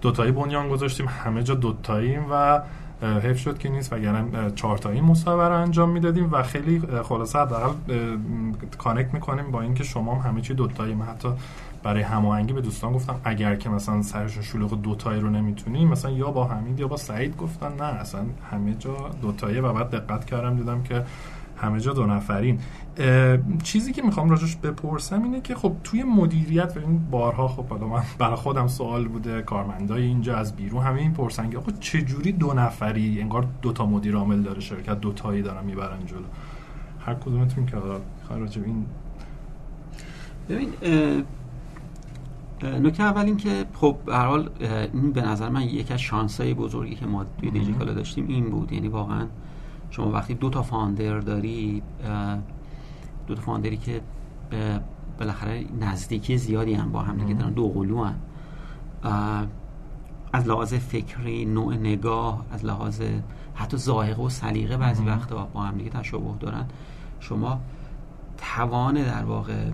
[0.00, 1.06] دوتایی بنیان گذاشتیم.
[1.08, 2.60] همه جا دوتاییم و
[3.02, 7.72] حیف شد که نیست وگرنه چهار تایی مصاحبه رو انجام می‌دادیم و خیلی خلاصه حداقل
[8.78, 11.28] کانکت می‌کنیم با اینکه شما هم همه چی دوتاییم حتی
[11.82, 16.30] برای هماهنگی به دوستان گفتم اگر که مثلا سرشون شلوغ دوتایی رو نمی‌تونیم مثلا یا
[16.30, 20.56] با حمید یا با سعید گفتن نه اصلا همه جا دوتاییه و بعد دقت کردم
[20.56, 21.04] دیدم که
[21.60, 22.58] همه جا دو نفرین.
[23.62, 27.86] چیزی که می‌خوام راجش بپرسم اینه که خب توی مدیریت و این بارها خب حالا
[27.86, 32.02] من برای خودم سوال بوده کارمندای اینجا از بیرون همه این پرسن که آخه چه
[32.02, 36.18] جوری دو نفری انگار دو تا مدیر عامل داره شرکت دو تایی دارن می‌برن جلو.
[37.06, 37.76] هر کدومتون که
[38.30, 38.86] راجع این
[40.48, 40.68] ببین
[42.62, 44.50] نکته اول این که خب به حال
[44.92, 48.72] این به نظر من یکی از شانسای بزرگی که ما توی دیجیکالا داشتیم این بود.
[48.72, 49.26] یعنی واقعا
[49.90, 51.82] شما وقتی دو تا فاندر داری
[53.26, 54.00] دو تا فاندری که
[55.18, 58.16] بالاخره نزدیکی زیادی هم با هم دیگه دارن دو قلو هم.
[60.32, 63.02] از لحاظ فکری نوع نگاه از لحاظ
[63.54, 66.66] حتی ظاهر و سلیقه بعضی وقتا با هم دیگه تشابه دارن.
[67.20, 67.60] شما
[68.36, 69.70] توان در واقع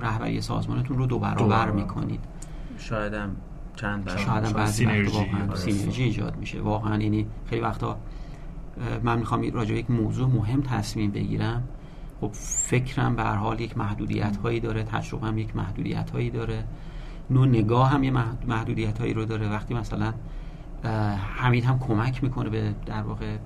[0.00, 1.70] رهبری سازمانتون رو دو برابر.
[1.70, 2.20] می‌کنید.
[2.78, 3.36] شاید هم
[3.80, 6.60] چند برابر شاید هم بعضی واقعا سینرژی ایجاد میشه.
[6.60, 7.98] واقعا یعنی خیلی وقتا
[9.02, 11.62] من می‌خوام راجع یک موضوع مهم تصمیم بگیرم.
[12.20, 16.64] خب فکرم به هر حال یک محدودیت هایی داره تجربه هم یک محدودیت هایی داره.
[17.30, 18.10] نوع نگاه هم یه
[18.46, 19.48] محدودیت هایی رو داره.
[19.48, 20.14] وقتی مثلا
[21.36, 23.36] حمید هم کمک می‌کنه به در واقع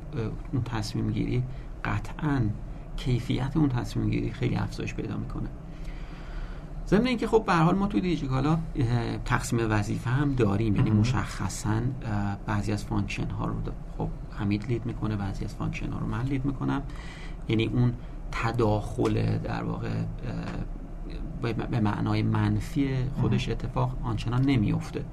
[0.52, 1.42] اون تصمیم گیری
[1.84, 2.40] قطعا
[2.96, 5.48] کیفیت اون تصمیم گیری خیلی افزایش پیدا می‌کنه.
[6.86, 8.58] ضمن اینکه خب به حال ما توی دیجیکالا
[9.24, 10.76] تقسیم وظیفه هم داریم.
[10.76, 11.80] یعنی مشخصا
[12.46, 13.54] بعضی از function ها رو
[13.98, 16.82] خب حمید lead می‌کنه بعضی از function ها رو من lead می‌کنم.
[17.48, 17.92] یعنی اون
[18.32, 19.90] تداخل در واقع
[21.70, 22.88] به معنای منفی
[23.20, 25.04] خودش اتفاق آنچنان نمیفته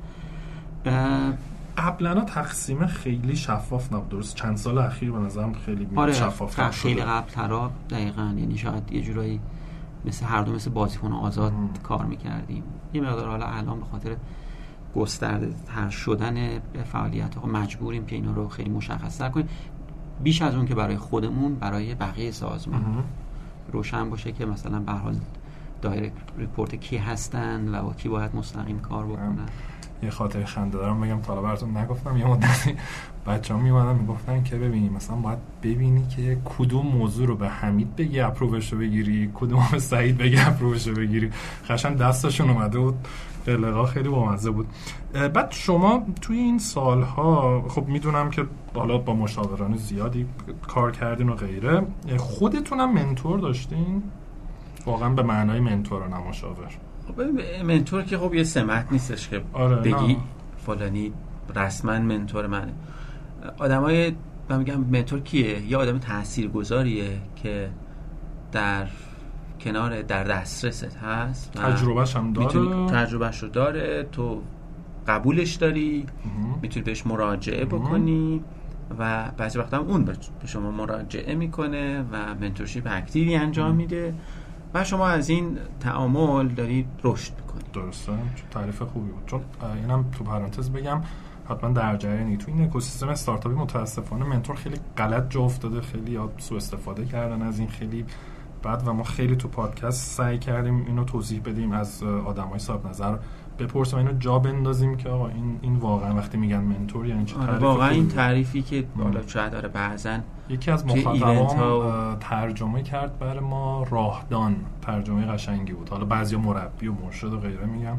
[1.77, 4.09] قبلا تقسیم خیلی شفاف نبود.
[4.09, 8.33] درست چند سال اخیر به نظرم خیلی آره شفاف خیلی قبل ترا دقیقا.
[8.37, 9.39] یعنی شاید یه جورایی
[10.05, 12.63] مثل هر دو مثل بازیکن آزاد کار می‌کردیم.
[12.93, 14.15] یه مقدار حالا الان به خاطر
[14.95, 19.49] گسترده تر شدن فعالیت ها مجبوریم که اینا رو خیلی مشخص تر کنیم.
[20.23, 23.03] بیش از اون که برای خودمون برای بقیه سازمان
[23.71, 25.15] روشن باشه که مثلا به حال
[25.81, 29.45] direct report کی هستن و با کی باید مستقیم کار بکنن.
[30.03, 32.75] یه خاطر خنده دارم بگم تا براتون نگفتم یه مدتی
[33.27, 37.95] بچه ها میومدن می‌گفتن که ببینی مثلا باید ببینی که کدوم موضوع رو به حمید
[37.95, 41.31] بگی approve ش رو بگیری کدوم به سعید بگی approve ش رو بگیری.
[41.65, 42.95] قشنگ دستشون اومده بود.
[43.45, 44.67] قلقا خیلی بامزه بود.
[45.13, 50.25] بعد شما توی این سالها خب می‌دونم که بالا با مشاوران زیادی
[50.67, 51.81] کار کردین و غیره
[52.17, 54.03] خودتونم منتور داشتین؟
[54.85, 56.67] واقعا به معنای منتور و نه مشاور
[57.07, 57.21] خب
[57.63, 60.17] منتور که خب یه سمت نیستش که آره بگی
[60.65, 61.13] فلانی
[61.55, 62.73] رسما منتور منه.
[63.57, 64.13] آدمای
[64.49, 67.69] من میگم منتور کیه؟ یه آدم تاثیرگذاریه که
[68.51, 68.87] در
[69.59, 74.41] کنار در دسترست هست تجربهش هم داره؟ تجربهش رو داره تو
[75.07, 76.05] قبولش داری
[76.61, 78.43] می‌تونی بهش مراجعه بکنی
[78.99, 80.13] و بعضی وقتا هم اون به
[80.45, 84.13] شما مراجعه می‌کنه و منتورشیپ اکتیوی انجام میده
[84.73, 87.71] و شما از این تعامل دارید رشد می‌کنید.
[87.73, 88.11] درسته.
[88.51, 89.25] تعریف خوبی بود.
[89.25, 89.41] چون
[89.83, 91.01] اینم تو پرانتز بگم
[91.49, 96.57] حتما در جریانی تو این اکوسیستم استارتاپی متاسفانه منتور خیلی غلط جا افتاده خیلی سوء
[96.57, 98.05] استفاده کردن از این خیلی.
[98.63, 103.17] بعد و ما خیلی تو پادکست سعی کردیم اینو توضیح بدیم از آدمای صاحب نظر.
[103.59, 107.57] بپرسیم اینو جا بندازیم که آقا این این واقعا وقتی میگن منتور یعنی چه آره
[107.57, 110.17] واقعا این تعریفی که بالا شاید داره بعضا
[110.49, 115.89] یکی از مخاطبان ترجمه کرد برای ما راهدان ترجمه قشنگی بود.
[115.89, 117.97] حالا بعضی مربی و مرشد و غیره میگم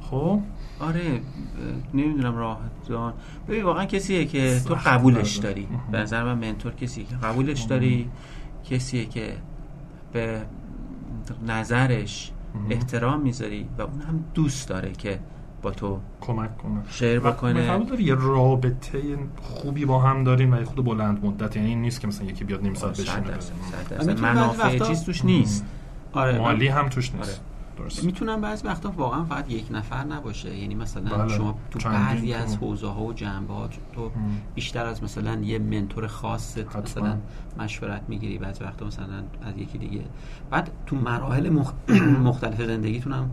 [0.00, 0.40] خب
[0.80, 1.20] آره
[1.94, 3.12] نمی‌دونم راهدان
[3.48, 5.68] ببین واقعا کسیه که تو قبولش داری.
[5.92, 8.10] به نظر من منتور کسیه که قبولش داری.
[8.70, 9.36] کسیه که
[10.12, 10.42] به
[11.46, 12.32] نظرش
[12.70, 15.20] احترام می‌ذاری و اون هم دوست داره که
[15.62, 16.82] با تو کمک کنه.
[16.90, 17.84] شیر بکنه.
[17.84, 21.56] داری یه رابطه خوبی با هم دارین و خود بلند مدت.
[21.56, 24.14] یعنی این نیست که مثلا یکی بیاد نیم ساعت بشینه.
[24.14, 25.66] منافع چیز توش نیست.
[26.12, 27.32] آره مالی هم توش نیست آره.
[27.32, 27.51] درست.
[28.02, 30.56] می‌تونم بعضی وقتا واقعا فقط یک نفر نباشه.
[30.56, 31.28] یعنی مثلا بله.
[31.28, 34.10] شما تو بعضی از حوزه ها و جنبه ها تو
[34.54, 37.18] بیشتر از مثلا یه منتور خاص مثلا
[37.58, 38.38] مشورت می‌گیری.
[38.38, 40.04] بعضی وقتا مثلا از یکی دیگه.
[40.50, 41.72] بعد تو مراحل مخ...
[42.28, 43.30] مختلف زندگیتون هم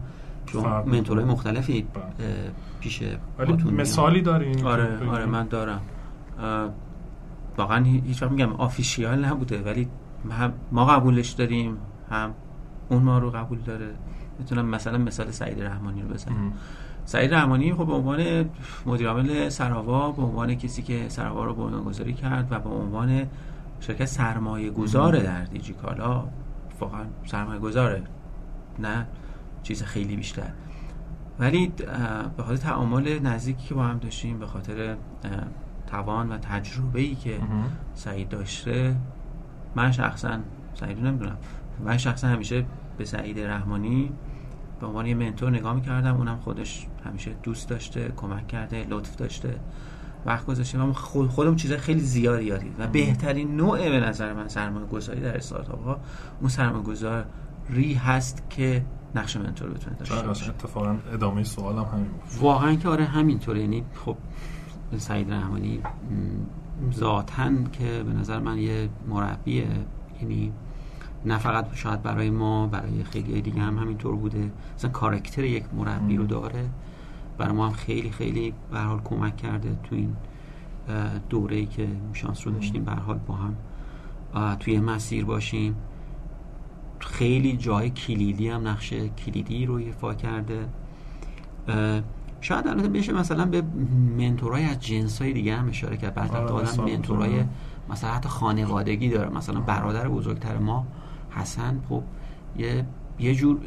[0.52, 2.52] شما منتورهای مختلفی بله.
[2.80, 3.04] پیش
[3.72, 5.82] مثالی دارین آره آره من دارم.
[7.58, 9.88] واقعا هیچ میگم آفیشیال نبوده ولی
[10.72, 11.78] ما قبولش داریم
[12.10, 12.34] هم
[12.90, 13.96] اون ما رو قبول داره.
[14.40, 16.54] می‌تونم مثلا مثال سعید رحمانی رو بزنم.
[17.06, 18.50] سعید رحمانی خب به عنوان
[18.86, 23.28] مدیر عامل سراوا به عنوان کسی که سراوا رو بنیانگذاری کرد و به عنوان
[23.80, 26.28] شرکت سرمایه گذاره در دیجیکالا
[26.80, 28.04] واقعا سرمایه گذاره
[28.80, 29.08] نه
[29.64, 30.50] چیز خیلی بیشتر.
[31.40, 31.72] ولی
[32.38, 34.96] به خاطر تعامل نزدیکی که با هم داشتیم به خاطر
[35.88, 37.40] توان و تجربه ای که
[37.94, 38.96] سعید داشته
[39.76, 40.40] من شخصا
[40.74, 41.38] سعید نمی‌دونم
[41.86, 42.66] من شخصا همیشه
[42.98, 44.12] به سعید رحمانی
[44.80, 49.60] به عنوان یه منتور نگاه می‌کردم اونم خودش همیشه دوست داشته کمک کرده لطف داشته
[50.26, 50.80] وقت گذاشته.
[50.80, 55.38] و خودم چیزای خیلی زیادی یادید و بهترین نوع به نظر من سرمایه گذاری در
[55.38, 56.00] استارتاپ ها
[56.40, 60.50] اون سرمایه گذاری هست که نقش منتور بتونه داشته باشه.
[60.50, 62.42] اتفاقا ادامه سوالم همین بود.
[62.42, 64.18] واقعا که آره همینطوره یعنی خب
[64.98, 65.82] سعید رحمانی
[66.94, 69.68] ذاتا که به نظر من یه مربیه.
[70.22, 70.54] یعنی
[71.26, 74.52] فقط شاید برای ما برای خیلی دیگه هم همینطور بوده.
[74.76, 76.70] مثلا کارکتر یک مربی رو داره.
[77.38, 80.16] برای ما هم خیلی خیلی به حال کمک کرده تو این
[81.30, 83.56] دوره ای که شانس رو داشتیم به حال با هم.
[84.56, 85.76] توی مسیر باشیم.
[87.00, 90.68] خیلی جای کلیدی هم نقش کلیدی رو ایفا کرده.
[92.42, 93.64] شاید البته بشه مثلا به
[94.18, 96.14] منتورای از جنس های دیگه هم اشاره کرد.
[96.14, 97.44] بعد آره آدم منتورای
[97.90, 99.30] مثلا حتی خانوادگی داره.
[99.30, 100.88] مثلا برادر بزرگتر ما
[101.40, 102.04] حسن خب
[102.58, 102.86] یه
[103.20, 103.58] یه جور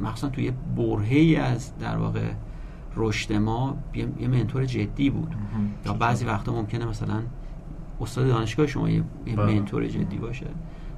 [0.00, 2.32] مخصوصا توی برهه از در واقع
[2.96, 5.34] رشد ما یه منتور جدی بود.
[5.86, 7.22] یا بعضی وقتا ممکنه مثلا
[8.00, 9.36] استاد دانشگاه شما یه بله.
[9.36, 10.46] منتور جدی باشه.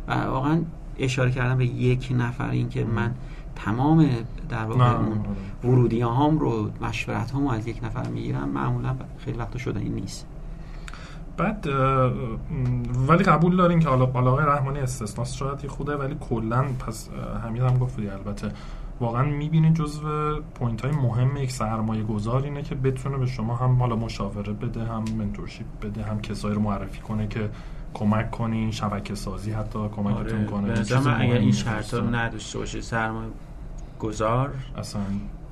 [0.09, 0.62] و واقعا
[0.99, 3.14] اشاره کردم به یک نفر این که من
[3.57, 4.09] تمام
[4.49, 5.20] در واقع اون
[5.64, 10.26] ورودی هام رو مشورت هامو از یک نفر می‌گیرم معمولا خیلی وقتا شدنی نیست.
[11.37, 11.66] بعد
[13.09, 17.09] ولی قبول دارین که حالا آقای رحمانی استثناست شاید یه خورده ولی کلا پس
[17.45, 18.51] همین هم گفتی البته
[19.01, 23.76] واقعا می‌بینید جزو point های مهم یک سرمایه گذار اینه که بتونه به شما هم
[23.76, 27.51] حالا مشاوره بده هم mentorship بده هم کسایی رو معرفی کنه که
[27.95, 30.45] کمک کنین شبکه سازی حتی کمکتون آره.
[30.45, 33.30] کنه اگر این شرط رو نداشته باشه سرمایه
[33.99, 35.03] گذار اصلا.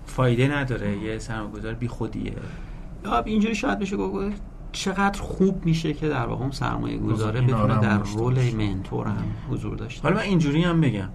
[0.07, 2.33] فایده نداره یه سرمایه‌گذار بی خودیه
[3.25, 4.52] اینجوری شاید بشه گفت.
[4.73, 9.77] چقدر خوب میشه که در واقع اون سرمایه گذاره بتونه در رول منتور هم حضور
[9.77, 11.09] داشته حالا من اینجوری هم بگم.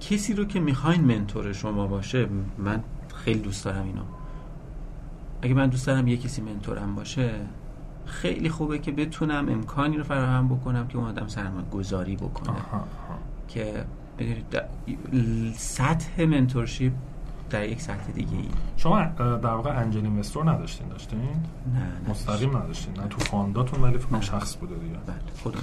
[0.00, 2.28] کسی رو که می‌خواین منتور شما باشه
[2.58, 2.84] من
[3.14, 4.02] خیلی دوست دارم اینو.
[5.42, 7.30] اگه من دوست دارم یه کسی منتورم باشه
[8.06, 12.56] خیلی خوبه که بتونم امکانی رو فراهم بکنم که اون آدم سرمایه گذاری بکنه
[13.48, 13.84] که
[14.18, 16.92] بدونید سطح منتورشیپ
[17.54, 18.48] در یک سطح دیگه ای.
[18.76, 21.18] شما در واقع انجل اینوستور نداشتین؟ داشتین؟
[21.74, 23.00] نه مستقیم نداشتین.
[23.00, 24.94] نه تو فانداتون ولی فکر شخص بوده دیگه.
[25.06, 25.62] بله خودم.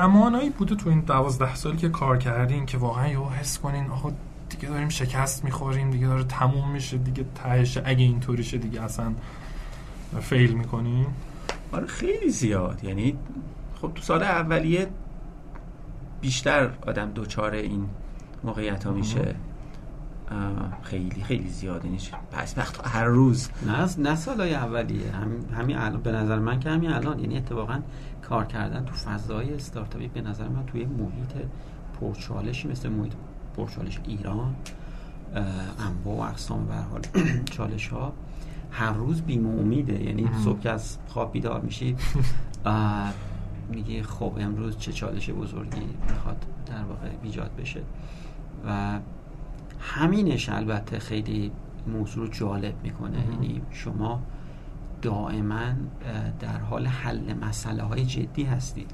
[0.00, 4.08] زمانایی بوده تو این دوازده سالی که کار کردین که واقعا یهو حس کنین آخه
[4.48, 9.12] دیگه داریم شکست می‌خوریم دیگه داره تموم میشه دیگه تهش اگه اینطوری شه دیگه اصلا
[10.20, 11.06] فیل می‌کنیم
[11.72, 12.84] آره خیلی زیاد.
[12.84, 13.16] یعنی
[13.80, 14.88] خب تو سال اولیه
[16.20, 17.88] بیشتر آدم دوچار این
[18.44, 19.34] موقعیت ها میشه
[20.82, 22.12] خیلی خیلی زیاده نیست.
[22.32, 23.48] پس وقت هر روز.
[23.66, 25.12] نه نه سالای اولیه.
[25.12, 27.18] هم همین الان به نظر من که همین الان.
[27.18, 27.80] یعنی اتفاقا
[28.22, 31.46] کار کردن تو فضای استارتاپی به نظر من توی محیط
[32.00, 33.12] پرچالشی مثل محیط
[33.56, 34.54] پرچالش ایران
[35.78, 37.00] انواع و اقسام به حال
[37.56, 38.12] چالش ها
[38.70, 40.02] هر روز بیم امیده.
[40.04, 42.00] یعنی صبح از خواب بیدار میشید
[43.70, 47.80] میگه خب امروز چه چالش بزرگی می‌خواد در واقع ایجاد بشه.
[48.66, 48.98] و
[49.80, 51.52] همینش البته خیلی
[51.86, 53.18] موضوع رو جالب می‌کنه.
[53.32, 54.22] یعنی شما
[55.02, 55.72] دائما
[56.40, 58.90] در حال حل مسئله های جدی هستید.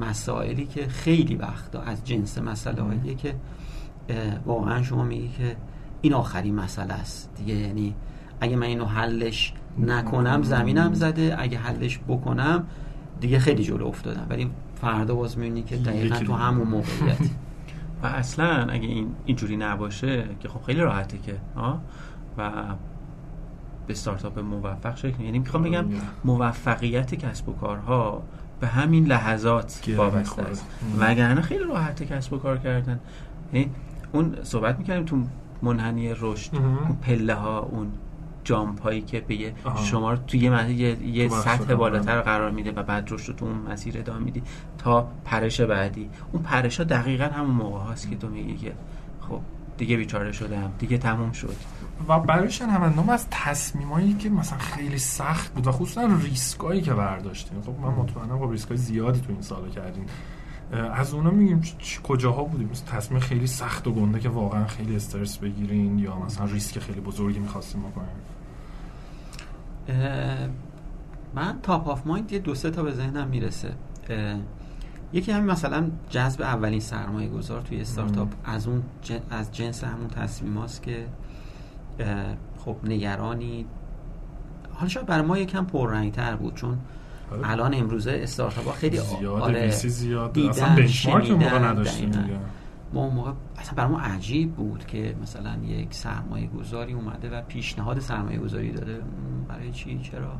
[0.00, 3.34] مسائلی که خیلی وقتا از جنس مسئله هایی که
[4.46, 5.56] واقعا شما میگی که
[6.00, 7.30] این آخرین مسئله است.
[7.36, 7.94] دیگه یعنی
[8.40, 11.36] اگه من اینو حلش نکنم زمینم زده.
[11.38, 12.66] اگه حلش بکنم
[13.20, 14.26] دیگه خیلی جلو افتادم.
[14.30, 14.50] ولی
[14.80, 17.18] فردا باز می‌بینی که دقیقا تو همون موقعیت.
[18.06, 21.36] و اصلا اگه این اینجوری نباشه که خب خیلی راحته که
[22.38, 22.50] و
[23.86, 25.84] به استارتاپ موفق شکل یعنی می‌خوام بگم
[26.24, 28.22] موفقیت کسب و کارها
[28.60, 30.66] به همین لحظات وابسته است.
[30.98, 33.00] وگرنه خیلی راحته کسب و کار کردن.
[33.52, 33.70] یعنی
[34.12, 35.22] اون صحبت می‌کردیم تو
[35.62, 37.92] منحنی رشد اون پله ها اون
[38.46, 39.52] جامپ هایی که به
[39.84, 43.98] شما رو توی یه, یه سطح بالاتر قرار میده و بعد رشد تو اون مسیر
[43.98, 44.42] ادامه میدی
[44.78, 46.10] تا پرش بعدی.
[46.32, 48.72] اون پرش ها دقیقا همون موقع هاست که تو میگی که
[49.20, 49.40] خب
[49.76, 51.56] دیگه بیچاره شدم دیگه تموم شد.
[52.08, 57.62] و برای شنوندام از تصمیمایی که مثلا خیلی سخت بود و خصوصا ریسکایی که برداشتیم.
[57.62, 60.06] خب من مطمئنم با ریسکای زیادی تو این سالا کردیم.
[60.94, 61.62] از اونا میگیم
[62.02, 66.78] کجاها بودیم؟ تصمیم خیلی سخت و گنده که واقعا خیلی استرس بگیرین یا مثلا ریسک
[66.78, 68.08] خیلی بزرگی می‌خواستیم بکنیم.
[71.34, 73.72] من top of mind یه دو سه تا به ذهنم می‌رسه.
[75.12, 78.82] یکی همین مثلا جذب اولین سرمایه گذار توی استارتاپ از اون
[79.30, 81.06] از جنس همون تصمیم هاست که
[82.64, 83.66] خب نگرانی.
[84.72, 86.78] حالا شاید برای ما یکم پررنگتر بود چون
[87.32, 87.50] آره.
[87.50, 92.12] الان امروزه استارتاپ ها خیلی زیاده آره زیاد دیدن اصلا benchmark موقع نداشتیم
[92.92, 97.42] ما اون موقع اصلا برای ما عجیب بود که مثلا یک سرمایه گذاری اومده و
[97.42, 99.02] پیشنهاد سرمایه گذاری داده.
[99.48, 100.32] برای چی؟ چرا؟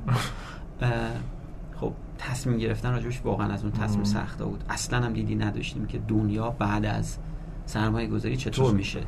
[1.80, 4.64] خب تصمیم گرفتن راجبش واقعا از اون تصمیم سخته بود.
[4.68, 7.18] اصلا هم دیدی نداشتیم که دنیا بعد از
[7.66, 9.00] سرمایه گذاری چطور میشه.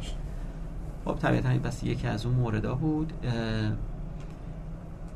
[1.04, 3.12] خب طبیعتا این بس یکی از اون موردا بود.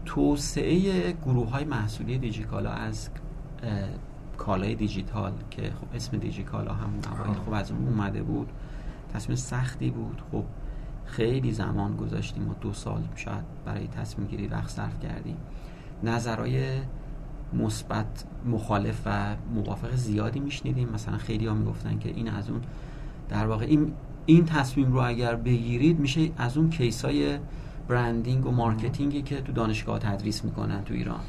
[0.04, 3.10] توسعه گروه های محصولی دیجیکالا از
[4.38, 8.48] کالای دیجیتال که خب اسم دیجیکالا همون اوایل خب از اون اومده بود.
[9.14, 10.22] تصمیم سختی بود.
[10.32, 10.44] خب
[11.04, 15.36] خیلی زمان گذاشتیم و دو سال شاید برای تصمیم گیری وقت صرف کردیم.
[16.02, 16.78] نظرهای
[17.52, 20.88] مثبت مخالف و موافق زیادی میشنیدیم.
[20.88, 22.60] مثلا خیلی ها می‌گفتن که این از اون
[23.28, 23.92] در واقع این
[24.26, 27.38] این تصمیم رو اگر بگیرید میشه از اون case های
[27.88, 31.20] branding و marketing ی که تو دانشگاه تدریس می‌کنن تو ایران.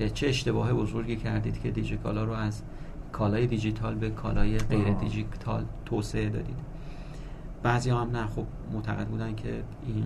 [0.00, 2.62] که چه اشتباه بزرگی کردید که دیجیکالا رو از
[3.12, 6.56] کالای دیجیتال به کالای غیر دیجیتال توسعه دادید.
[7.62, 10.04] بعضی هم نه خب معتقد بودن که این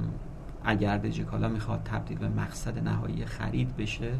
[0.64, 4.12] اگر دیجیکالا می‌خواد تبدیل به مقصد نهایی خرید بشه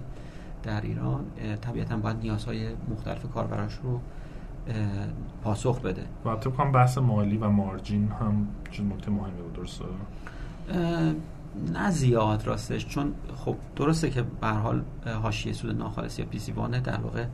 [0.63, 1.25] در ایران
[1.61, 4.01] طبیعتا باید نیازهای مختلف کاربراش رو
[5.43, 6.05] پاسخ بده.
[6.25, 6.37] و
[6.73, 9.85] بحث مالی و مارجین هم چیز نکته مهمی بود درسته؟
[11.73, 14.83] نه زیاد راستش چون خب درسته که به حال
[15.23, 17.25] حاشیه سود ناخالص یا پیسی وانه در واقع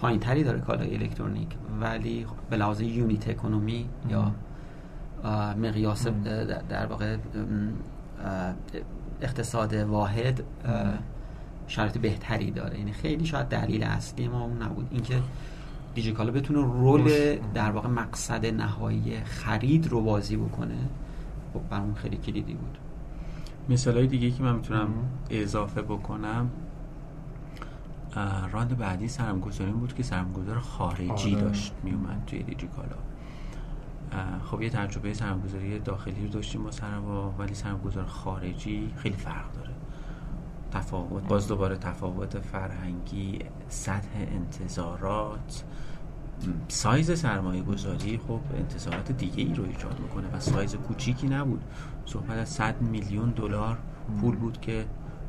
[0.00, 1.48] پایین تری داره کالای الکترونیک
[1.80, 4.32] ولی به لحاظ یونیت اکونومی یا
[5.56, 6.06] مقیاس
[6.68, 7.16] در واقع
[9.22, 10.42] اقتصاد واحد
[11.66, 12.78] شرایط بهتری داره.
[12.78, 14.88] یعنی خیلی شاید دلیل اصلی ما اون نبود.
[14.90, 15.22] اینکه
[15.94, 20.78] دیجیکالا بتونه رول در واقع مقصد نهایی خرید رو بازی بکنه
[21.54, 22.78] خب برامون خیلی کلیدی بود.
[23.68, 24.88] مثال های دیگه که من می‌تونم
[25.30, 26.50] اضافه بکنم
[28.52, 31.44] راند بعدی سرمگذاری بود که سرمگذار خارجی آره.
[31.44, 32.96] داشت میومد توی دیجیکالا
[34.44, 39.74] خب یه تجربه سرمایه‌گذاری داخلی رو داشتیم با سرما ولی سرمایه‌گذار خارجی خیلی فرق داره.
[40.72, 43.38] تفاوت باز دوباره تفاوت فرهنگی
[43.68, 45.64] سطح انتظارات.
[46.68, 51.64] سایز سرمایه گذاری خب انتظارات دیگه ای رو ایجاد می‌کنه و سایز کوچیکی نبود.
[52.08, 53.78] صحبت از 100 میلیون دلار
[54.20, 54.84] پول بود که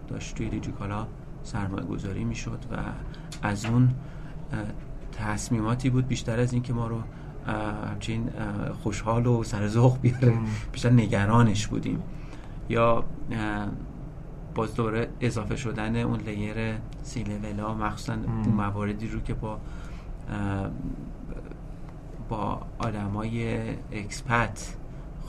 [0.07, 1.07] داشت توی دیجیکالا
[1.43, 2.75] سرمایه گذاری می‌شد و
[3.41, 3.89] از اون
[5.11, 7.01] تصمیماتی بود بیشتر از اینکه ما رو
[7.91, 8.29] همچین
[8.83, 10.37] خوشحال و سر ذوق بیاره.
[10.71, 12.03] بیشتر نگرانش بودیم.
[12.69, 13.03] یا
[14.55, 16.55] باز دوباره اضافه شدن اون لیر
[17.03, 19.59] سی لولا مخصوصا اون مواردی رو که با
[22.29, 24.75] با آدمای اکسپت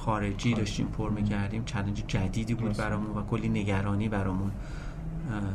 [0.04, 1.64] خارجی داشتیم پر می‌کردیم.
[1.64, 4.50] چلنج جدیدی بود برامون و کلی نگرانی برامون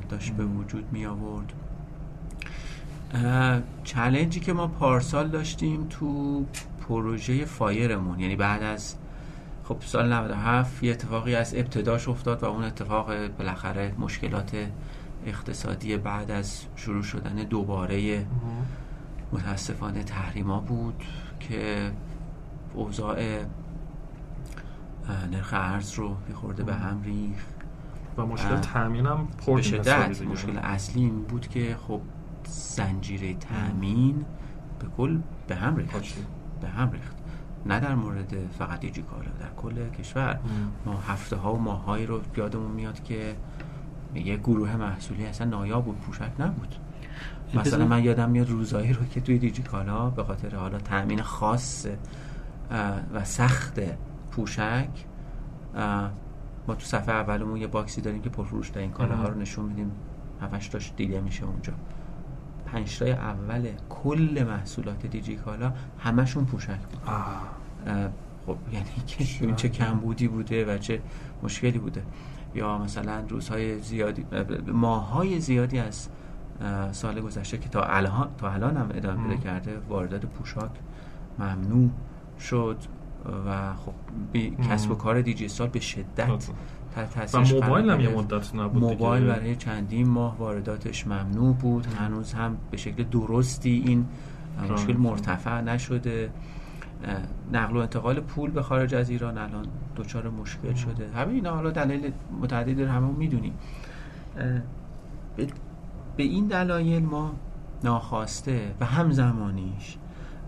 [0.10, 1.54] داشت به وجود می آورد
[3.84, 6.46] چلنجی که ما پارسال داشتیم تو
[6.88, 8.20] پروژه فایرمون.
[8.20, 8.96] یعنی بعد از
[9.64, 14.56] خب سال 97 یه اتفاقی از ابتداش افتاد و اون اتفاق بالاخره مشکلات
[15.26, 18.26] اقتصادی بعد از شروع شدن دوباره
[19.34, 21.04] متاسفانه تحریما بود
[21.40, 21.92] که
[22.74, 23.18] اوضاع
[25.32, 27.46] نرخ ارز رو خورده به هم ریخ
[28.18, 32.02] و مشکل تامین هم به شدت مشکل اصلی این بود که خب
[32.48, 34.26] زنجیره تامین
[34.80, 36.16] به کل به هم ریخت.
[36.62, 37.16] به هم ریخت.
[37.66, 40.40] نه در مورد فقط دیجیکالا در کل کشور.
[40.86, 43.36] ما هفته ها و ماهایی رو یادمون میاد که
[44.16, 46.76] یه گروه محصولی اصلا نایاب بود پوشک نبود.
[47.54, 51.88] مثلا من یادم میاد روزایی رو که توی دیجیکالا به خاطر حالا تأمین خاص
[53.14, 53.80] و سخت
[54.36, 55.06] پوشک
[56.68, 59.92] ما تو صفحه اولمون یه باکسی داریم که پرفروش این کالاها رو نشون میدیم.
[60.42, 61.74] هفتش تاش دیده میشه اونجا.
[62.66, 67.00] پنج اول کل محصولات دیجیکالا همشون پوشک بود.
[68.46, 71.02] خب یعنی که این چه کمبودی بوده و چه
[71.44, 72.04] مشکلی بوده.
[72.56, 74.26] یا مثلا روزهای زیادی
[74.68, 76.10] ماهای زیادی از
[76.92, 80.72] سال گذشته که تا الان تا الان هم ادامه پیدا کرده واردات پوشاک
[81.40, 81.90] ممنوع
[82.40, 82.78] شد.
[83.48, 83.94] و خب
[84.70, 86.50] کسب و کار دیجیتال به شدت
[87.34, 91.86] و موبایل هم یه مدت نبود موبایل برای چندین ماه وارداتش ممنوع بود.
[91.86, 94.06] هنوز هم به شکل درستی این
[94.72, 96.30] مشکل مرتفع نشده.
[97.54, 99.66] نقل و انتقال پول به خارج از ایران الان
[99.96, 101.10] دچار مشکل شده.
[101.16, 102.12] همه اینا حالا دلیل
[102.42, 103.54] متعددی رو همه می‌دونیم.
[106.18, 107.34] به این دلایل ما
[107.84, 109.98] ناخواسته و همزمانیش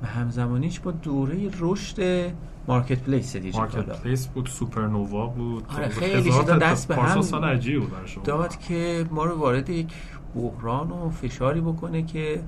[0.03, 2.31] و همزمانیش با دوره رشد
[2.67, 3.61] marketplace دیجیتال.
[3.61, 5.65] marketplace بود سوپرنووا بود.
[5.75, 9.93] آره خیلی چیزا دست به هم سال عجیب بود داد که ما رو وارد یک
[10.35, 12.43] بحران و فشاری بکنه که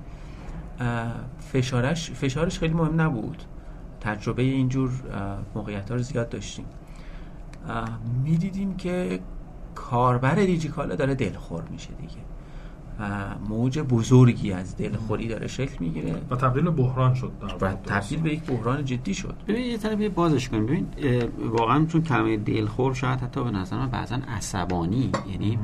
[1.51, 3.43] فشارش فشارش خیلی مهم نبود.
[4.01, 4.91] تجربه اینجور
[5.55, 6.65] موقعیت ها رو زیاد داشتیم.
[8.23, 9.19] می‌دیدیم که
[9.75, 12.21] کاربر دیجیکالا داره دلخور میشه دیگه.
[13.49, 16.15] موج بزرگی از دلخوری داره شکل می‌گیره.
[16.29, 17.31] و تبدیل به بحران شد
[17.61, 19.35] و تبدیل به یک بحران جدی شد.
[19.47, 20.65] ببین یه طرفی بازش کنیم.
[20.65, 20.87] ببین
[21.49, 25.59] واقعا چون کلمه دلخور شاید حتی به نظر من بعضا عصبانی یعنی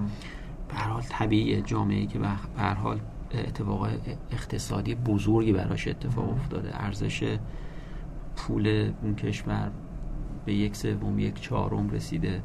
[0.69, 2.27] به حال طبیعی جامعه که به
[2.63, 2.99] حال
[3.33, 3.87] اتفاق
[4.31, 6.83] اقتصادی بزرگی براش اتفاق افتاده.
[6.83, 7.37] ارزش
[8.35, 9.71] پول اون کشور
[10.45, 12.41] به یک سوم یک چهارم رسیده.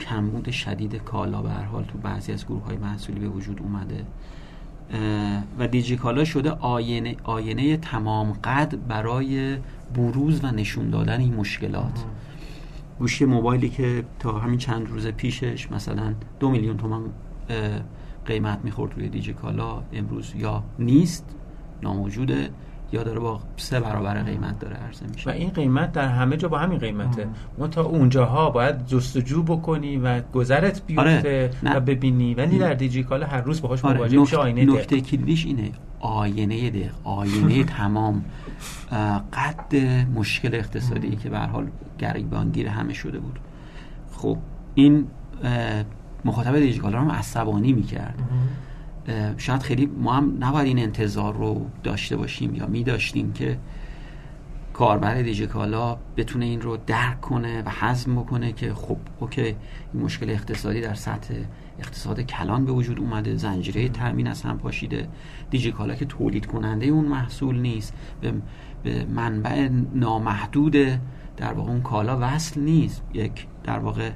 [0.00, 4.04] کمبود شدید کالا به هر حال تو بعضی از گروه های محصولی به وجود اومده.
[5.58, 9.56] و دیجیکالا شده آینه, آینه تمام قد برای
[9.94, 12.04] بروز و نشون دادن این مشکلات.
[12.98, 17.00] گوشی موبایلی که تا همین چند روز پیشش مثلا دو میلیون تومن
[18.26, 21.36] قیمت می‌خورد روی دیجیکالا امروز یا نیست
[21.82, 22.50] ناموجوده.
[22.92, 25.30] یا داره با سه برابر قیمت داره عرضه میشه.
[25.30, 27.28] و این قیمت در همه جا با همین قیمته.
[27.58, 31.76] ما تا اونجاها باید جستجو بکنی و گذرت بیفته آره.
[31.76, 32.34] و ببینی.
[32.34, 33.96] ولی در دیجیکالا هر روز باهاش آره.
[33.96, 35.70] مواجه میشه آینه نکته کلیش اینه.
[36.00, 36.90] آینه دق.
[37.04, 38.24] آینه تمام.
[39.32, 39.76] قد
[40.14, 41.66] مشکل اقتصادی که به حال
[41.98, 43.38] گریبانگیر همه شده بود.
[44.12, 44.38] خب
[44.74, 45.06] این
[46.24, 48.18] مخاطب دیجیکالا رو عصبانی می‌کرد.
[49.36, 53.58] شاید خیلی ما هم نباید این انتظار رو داشته باشیم یا می داشتیم که
[54.72, 60.30] کاربر دیجیکالا بتونه این رو درک کنه و حزم بکنه که خب اوکی این مشکل
[60.30, 61.34] اقتصادی در سطح
[61.78, 65.08] اقتصاد کلان به وجود اومده زنجیره تامین از هم پاشیده.
[65.50, 68.32] دیجیکالا که تولید کننده اون محصول نیست به,
[68.82, 70.76] به منبع نامحدود
[71.36, 73.02] در واقع اون کالا وصل نیست.
[73.14, 74.10] یک در واقع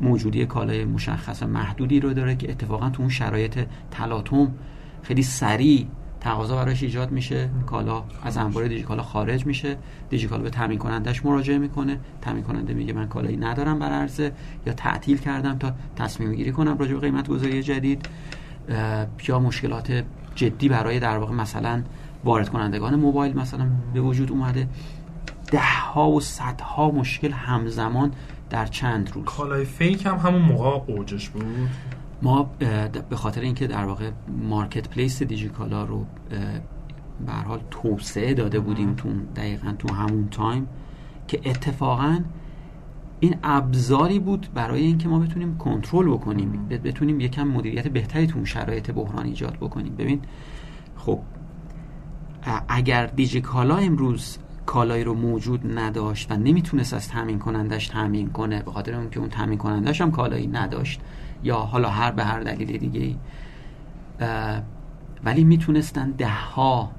[0.00, 4.52] موجودی کالای مشخص محدودی رو داره که اتفاقا تو اون شرایط تلاطم
[5.02, 5.86] خیلی سریع
[6.20, 7.50] تقاضا براش ایجاد میشه.
[7.66, 9.76] کالا از انبار دیجیکالا خارج میشه.
[10.10, 11.98] دیجیکالا به تامین کنندش مراجعه می‌کنه.
[12.22, 14.32] تامین کننده میگه من کالایی ندارم بر عرضه
[14.66, 18.08] یا تعطیل کردم تا تصمیم گیری کنم راجع به قیمت گذاری جدید
[19.28, 21.82] یا مشکلات جدی برای در واقع مثلا
[22.24, 24.68] وارد کنندگان موبایل مثلا به وجود اومده.
[25.52, 28.12] ده ها و صدها مشکل همزمان
[28.54, 29.24] در چند روز.
[29.24, 31.44] کالای fake هم همون موقع اوجش بود؟
[32.22, 32.50] ما
[33.10, 34.10] به خاطر اینکه در واقع
[34.48, 36.06] marketplace دیجیکالا رو
[37.26, 40.68] به حال توسعه داده بودیم تو دقیقا تو همون تایم
[41.28, 42.18] که اتفاقا
[43.20, 48.44] این ابزاری بود برای اینکه ما بتونیم کنترل بکنیم بتونیم یکم مدیریت بهتری تو اون
[48.44, 49.94] شرایط بحران ایجاد بکنیم.
[49.96, 50.20] ببین
[50.96, 51.20] خب
[52.68, 58.70] اگر دیجیکالا امروز کالایی رو موجود نداشت و نمی‌تونست از تامین کنندش تامین کنه به
[58.70, 61.00] خاطر اون که اون تامین کنندش هم کالایی نداشت
[61.42, 63.16] یا حالا هر به هر دلیل دیگه ای
[65.24, 66.90] ولی می‌تونستن ده ها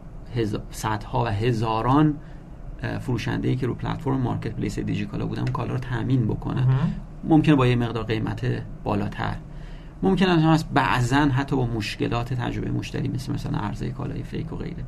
[0.72, 2.14] صدها و هزاران
[3.00, 6.68] فروشنده ای که رو پلتفرم مارکت پلیس دیجیکالا بودن کالا رو تامین بکنن.
[7.24, 8.46] ممکنه با یه مقدار قیمت
[8.84, 9.36] بالاتر.
[10.04, 14.56] ممکن هم از بعضا حتی با مشکلات تجربه مشتری مثل مثلا عرضه کالای فیک و
[14.56, 14.84] غیره.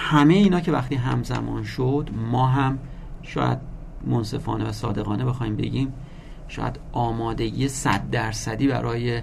[0.00, 2.78] همه اینا که وقتی همزمان شد ما هم
[3.22, 3.58] شاید
[4.06, 5.92] منصفانه و صادقانه بخوایم بگیم
[6.48, 9.22] شاید آمادگی صد درصدی برای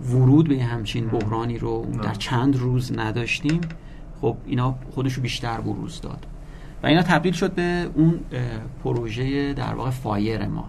[0.00, 3.60] ورود به همچین بحرانی رو در چند روز نداشتیم.
[4.20, 6.26] خب اینا خودشو بیشتر بروز داد.
[6.82, 8.20] و اینا تبدیل شد به اون
[8.84, 10.68] پروژه در واقع فایر ما.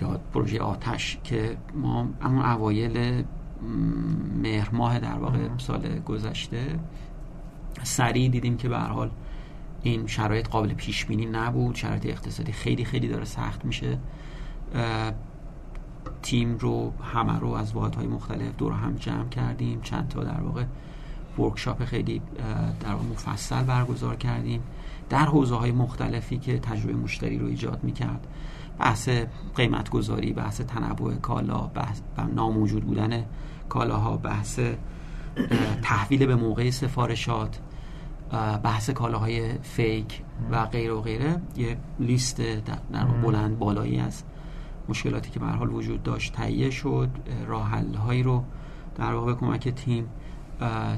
[0.00, 3.24] یا پروژه آتش که ما همون اوایل
[4.42, 6.78] مهر ماه در واقع سال گذشته
[7.82, 9.10] سریع دیدیم که به حال
[9.82, 11.74] این شرایط قابل پیش بینی نبود.
[11.74, 13.98] شرایط اقتصادی خیلی خیلی داره سخت میشه.
[16.22, 19.80] تیم رو همه رو از واحدهای مختلف دور هم جمع کردیم.
[19.80, 20.64] چند تا در واقع
[21.38, 22.22] ورکشاپ خیلی
[22.80, 24.62] در واقع مفصل برگزار کردیم.
[25.08, 28.26] در حوزه های مختلفی که تجربه مشتری رو ایجاد می‌کرد.
[28.78, 29.08] بحث
[29.56, 32.00] قیمت گذاری بحث تنوع کالا بحث
[32.34, 33.24] ناموجود بودن
[33.68, 34.60] کالاها بحث
[35.82, 37.58] تحویل به موقع سفارشات.
[38.62, 41.40] بحث کالاهای فیک و غیر و غیره.
[41.56, 42.40] یه لیست
[42.92, 44.22] در بلند بالایی از
[44.88, 47.08] مشکلاتی که به حال وجود داشت تهیه شد.
[47.46, 47.68] راه
[48.06, 48.44] هایی رو
[48.96, 50.08] در واقع به کمک تیم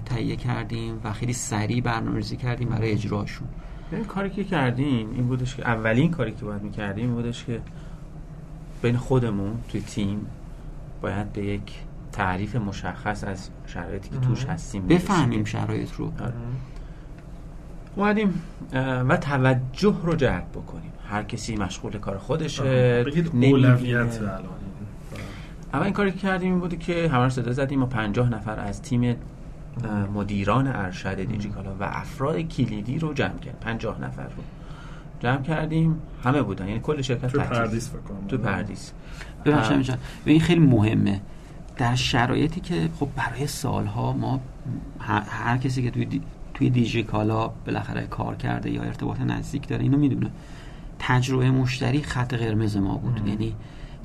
[0.05, 3.49] تهیه کردیم و خیلی سریع برنامه‌ریزی کردیم برای اجراشون.
[3.93, 7.61] این کاری که کردیم این بودش که اولین کاری که باید می‌کردیم این بودش که
[8.83, 10.27] بین خودمون توی تیم
[11.03, 11.75] باید به یک
[12.13, 16.13] تعریف مشخص از شرایطی که توش هستیم بفهمیم شرایط رو.
[16.21, 16.35] آره.
[17.99, 18.43] اومدیم
[19.09, 20.93] و توجه رو جلب بکنیم.
[21.11, 23.05] هر کسی مشغول کار خودشه
[23.43, 24.21] اولویت
[25.73, 28.61] اول این کاری که کردیم این بوده که همه رو صدا زدیم و پنجاه نفر
[28.61, 29.17] از تیم
[30.15, 34.43] مدیران ارشد دیجیکالا و افراد کلیدی رو جمع کرد پنجاه نفر رو
[35.21, 36.01] جمع کردیم.
[36.25, 36.69] همه بودن.
[36.69, 37.91] یعنی کل شرکت تو پردیس
[38.29, 38.93] تو پردیس.
[39.45, 41.21] ببخشید این خیلی مهمه.
[41.77, 44.41] در شرایطی که خب برای سالها ما
[45.29, 46.21] هر کسی که توی
[46.59, 50.31] توی دیجیکالا بالاخره کار کرده یا ارتباط نزدیک داره اینو می‌دونه.
[50.99, 53.29] تجربه مشتری خط قرمز ما بود.
[53.29, 53.55] یعنی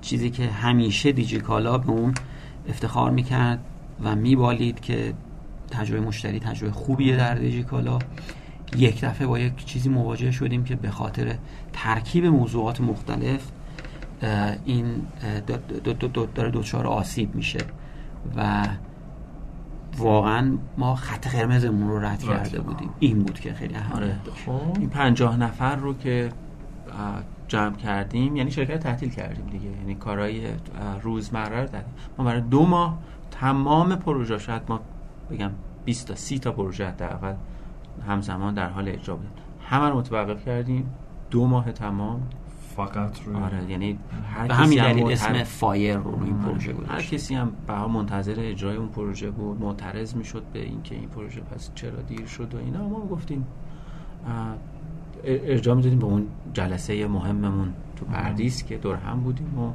[0.01, 2.13] چیزی که همیشه دیجیکالا به اون
[2.69, 3.59] افتخار می‌کرد
[4.03, 5.13] و میبالید که
[5.71, 7.99] تجربه مشتری تجربه خوبیه در دیجیکالا
[8.77, 11.35] یک دفعه با یک چیزی مواجه شدیم که به خاطر
[11.73, 13.51] ترکیب موضوعات مختلف
[14.65, 14.85] این
[16.35, 17.59] داره دچار آسیب میشه
[18.37, 18.67] و
[19.97, 22.89] واقعا ما خط قرمزمون رو رد کرده بودیم.
[22.99, 24.15] این بود که خیلی اهمیت آره.
[24.45, 24.79] خب.
[24.79, 26.29] این پنجاه نفر رو که
[27.47, 29.69] جمع کردیم یعنی شرکت تحتیل کردیم دیگه.
[29.69, 30.47] یعنی کارهای
[31.01, 32.97] روزمره رو دادیم ما برای دو ماه
[33.31, 34.79] تمام پروژه شاید ما
[35.31, 35.51] بگم
[35.85, 37.33] 20 تا 30 تا پروژه اول
[38.07, 40.89] همزمان در حال اجرا بود همه رو متوقف کردیم.
[41.31, 42.21] دو ماه تمام.
[42.75, 43.97] فقط روی آره یعنی
[44.35, 48.35] هر همین دلیل اسم فایر رو روی این پروژه بود هر کسی هم به منتظر
[48.37, 52.57] اجرای اون پروژه بود معترض می‌شد به اینکه این پروژه پس چرا دیر شد و
[52.57, 52.89] اینا.
[52.89, 53.47] ما گفتیم
[55.23, 59.71] ارجاع می‌دادیم به اون جلسه مهممون تو پردیس که دور هم بودیم و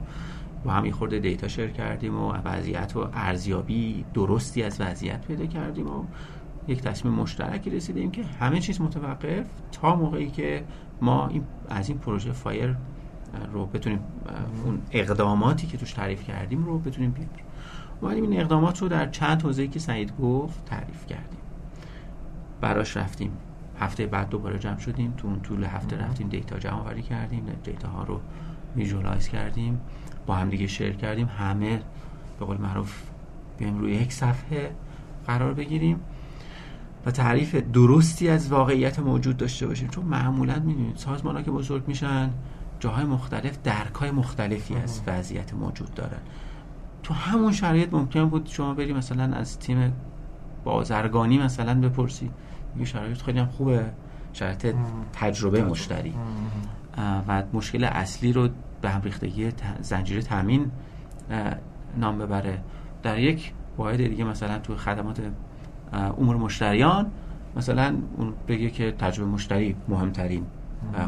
[0.65, 5.87] با هم خورده data share کردیم و وضعیت و ارزیابی درستی از وضعیت پیدا کردیم
[5.87, 6.05] و
[6.69, 10.65] یک تصمیم مشترکی رسیدیم که همه چیز متوقف تا موقعی که
[11.01, 12.77] ما این از این پروژه fire
[13.53, 14.01] رو بتونیم
[14.65, 17.45] اون اقداماتی که توش تعریف کردیم رو بتونیم بیاریم.
[18.01, 21.39] اومدیم این اقدامات رو در چند حوزه‌ای که سعید گفت تعریف کردیم.
[22.61, 23.33] براش رفتیم.
[23.81, 25.15] هفته بعد دوباره جمع شدیم.
[25.17, 27.47] تو اون طول هفته رفتیم data جمع آوری کردیم.
[27.65, 28.21] data ها رو
[28.77, 29.81] visualize کردیم.
[30.27, 31.27] با هم دیگه share کردیم.
[31.27, 31.83] همه
[32.39, 33.03] به قول معروف
[33.59, 34.71] بیایم روی یک صفحه
[35.27, 36.01] قرار بگیریم.
[37.07, 39.89] و تعریف درستی از واقعیت موجود داشته باشیم.
[39.89, 42.31] چون معمولا می‌دونید سازمان ها که بزرگ میشن
[42.81, 46.21] جاهای مختلف درک های مختلفی از وضعیت موجود دارن.
[47.03, 49.93] تو همون شرایط ممکن بود شما بری مثلا از تیم
[50.65, 52.31] بازرگانی مثلا بپرسی
[52.79, 53.85] یه شرایط خیلی هم خوبه.
[54.33, 54.75] شرایط
[55.13, 56.15] تجربه مشتری.
[57.29, 58.49] و مشکل اصلی رو
[58.81, 60.71] به هم ریختگی زنجیره تامین
[61.97, 62.63] نام ببره.
[63.03, 65.21] در یک واحد دیگه مثلا تو خدمات
[65.93, 67.07] امور مشتریان
[67.57, 70.47] مثلا اون بگه که تجربه مشتری مهمترین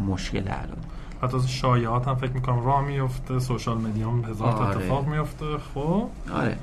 [0.09, 0.78] مشکل الان.
[1.22, 4.76] حتی شایعات هم فکر می‌کنم راه میفته سوشال مدیا هم هزار آره.
[4.76, 6.09] اتفاق میفته خب.
[6.35, 6.57] آره.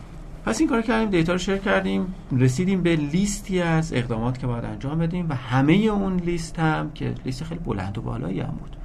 [0.45, 4.65] پس این کار کردیم دیتا رو شیر کردیم رسیدیم به لیستی از اقدامات که باید
[4.65, 8.77] انجام بدیم و همه اون لیست هم که لیست خیلی بلند و بالایی هم بود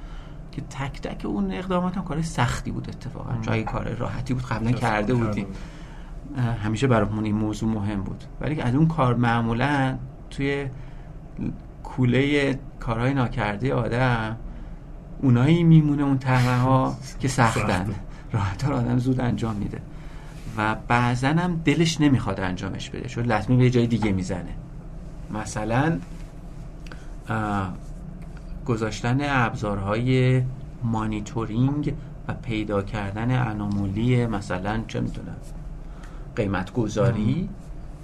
[0.51, 3.33] که تک تک اون اقدامات هم کار سختی بود اتفاقا.
[3.41, 5.45] جای کار راحتی بود قبلا کرده بودیم.
[6.37, 8.23] همیشه برامون این موضوع مهم بود.
[8.41, 9.97] ولی از اون کار معمولا
[10.29, 10.67] توی
[11.83, 14.37] کوله کارهای ناکرده آدم
[15.21, 17.85] اونایی میمونه اون تهمه ها که سختن.
[18.31, 19.81] راحت آدم زود انجام میده.
[20.57, 24.53] و بعضا هم دلش نمی‌خواد انجامش بده چون لطمه به جای دیگه می‌زنه.
[25.33, 25.99] مثلا
[28.65, 30.41] گذاشتن ابزارهای
[30.83, 31.93] مانیتورینگ
[32.27, 35.35] و پیدا کردن انامولی مثلا چه می‌دونم.
[36.35, 37.49] قیمت گذاری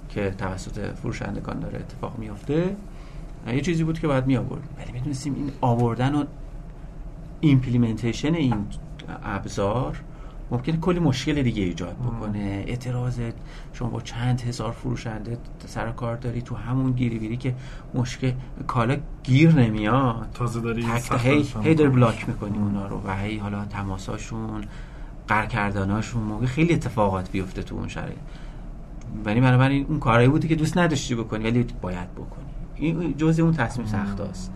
[0.08, 2.76] که توسط فروشندگان داره اتفاق میافته
[3.46, 6.24] یه چیزی بود که باید می آورد ولی می‌دونستیم این آوردن و
[7.40, 8.54] implementation این
[9.24, 10.00] ابزار
[10.50, 12.64] ممکنه کلی مشکل دیگه ایجاد بکنه.
[12.66, 13.20] اعتراض
[13.72, 17.54] شما با چند هزار فروشنده سر کار داری تو همون گیری بیری که
[17.94, 18.32] مشکل
[18.66, 20.28] کالا گیر نمیاد.
[20.34, 20.86] تازه داری
[21.18, 24.64] هی هی block می‌کنی اونا رو و هی حالا تماساشون
[25.30, 28.18] کردناشون موقع خیلی اتفاقات بیفته تو اون شرایط.
[29.24, 32.44] ولی بنابراین اون کارایی بودی که دوست نداشتی بکنی ولی باید بکنی.
[32.74, 34.52] این جزء اون تصمیم سخت است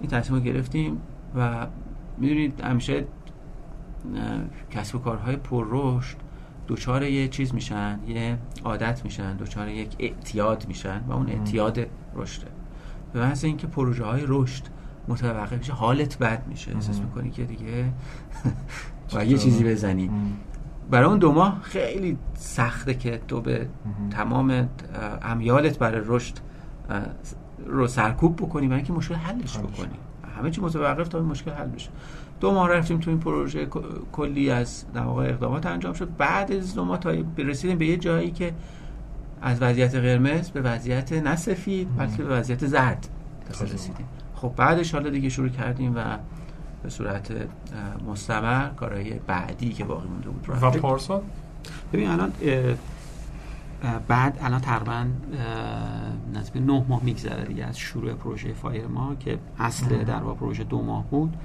[0.00, 1.00] این تصمیم رو گرفتیم
[1.36, 1.66] و
[2.18, 3.04] می‌دونید همیشه
[4.70, 6.16] کسب و کارهای پر رشد
[6.66, 11.78] دوچار یه چیز میشن یه عادت میشن دوچار یک اعتیاد میشن و اون اعتیاد
[12.14, 12.46] رشده.
[13.12, 14.64] به محض اینکه پروژه های رشد
[15.08, 16.74] متوقف میشه حالت بد میشه.
[16.74, 17.84] احساس می‌کنی که دیگه
[19.14, 20.10] و یه چیزی بزنی.
[20.90, 23.68] برای اون دو ماه خیلی سخته که تو به
[24.10, 24.68] تمام
[25.22, 26.34] امیالت برای رشد
[27.66, 29.98] رو سرکوب بکنی برای اینکه مشکل حلش بکنی.
[30.38, 31.90] همه چی متوقف تا این مشکل حل بشه.
[32.40, 33.66] دو ماه رفتیم تو این پروژه
[34.12, 36.16] کلی از در اقدامات انجام شد.
[36.16, 38.54] بعد از دو ماه تا رسیدیم به یه جایی که
[39.42, 43.08] از وضعیت قرمز به وضعیت نسفید بلکه به وضعیت زرد
[43.60, 44.06] رسیدیم.
[44.34, 46.18] خب بعدش حالا دیگه شروع کردیم و
[46.82, 47.32] به صورت
[48.08, 50.62] مستمر کارهای بعدی که باقی مونده بود.
[50.62, 51.22] و پارسال؟
[51.92, 52.32] ببین الان
[54.08, 55.06] بعد الان تقریبا
[56.34, 60.64] نزدیک نه ماه میگذره دیگه از شروع پروژه فایر ما که اصل در واقع پروژه
[60.64, 61.36] دو ماه بود.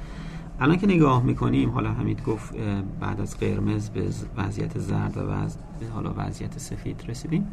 [0.60, 2.54] الان که نگاه می‌کنیم حالا حمید گفت
[3.00, 5.48] بعد از قرمز به وضعیت زرد و
[5.94, 7.48] حالا وضعیت سفید رسیدیم.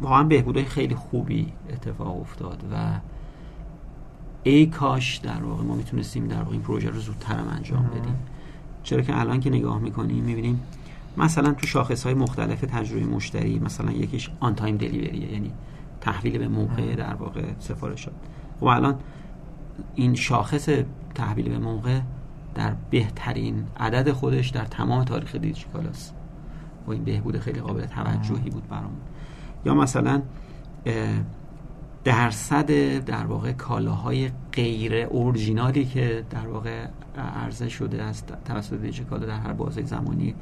[0.00, 2.76] واقعا بهبودهای خیلی خوبی اتفاق افتاد و
[4.42, 8.16] ای کاش در واقع ما می‌تونستیم در واقع این پروژه رو زودتر هم انجام بدیم.
[8.82, 10.60] چرا که الان که نگاه می‌کنیم می‌بینیم
[11.16, 15.52] مثلا تو شاخص های مختلف تجربه مشتری مثلا یکیش on-time delivery ه یعنی
[16.00, 18.14] تحویل به موقع در واقع سفارشات
[18.60, 18.98] خب الان
[19.94, 20.68] این شاخص
[21.14, 22.00] تحویل به موقع
[22.54, 26.14] در بهترین عدد خودش در تمام تاریخ دیجیکالاست
[26.86, 29.00] و این بهبود خیلی قابل توجهی بود برامون.
[29.64, 30.22] یا مثلا
[32.04, 36.86] درصد در واقع کالاهای غیر اورجینالی که در واقع
[37.18, 40.34] عرضه شده از توسط دیجیکالا در هر بازه زمانی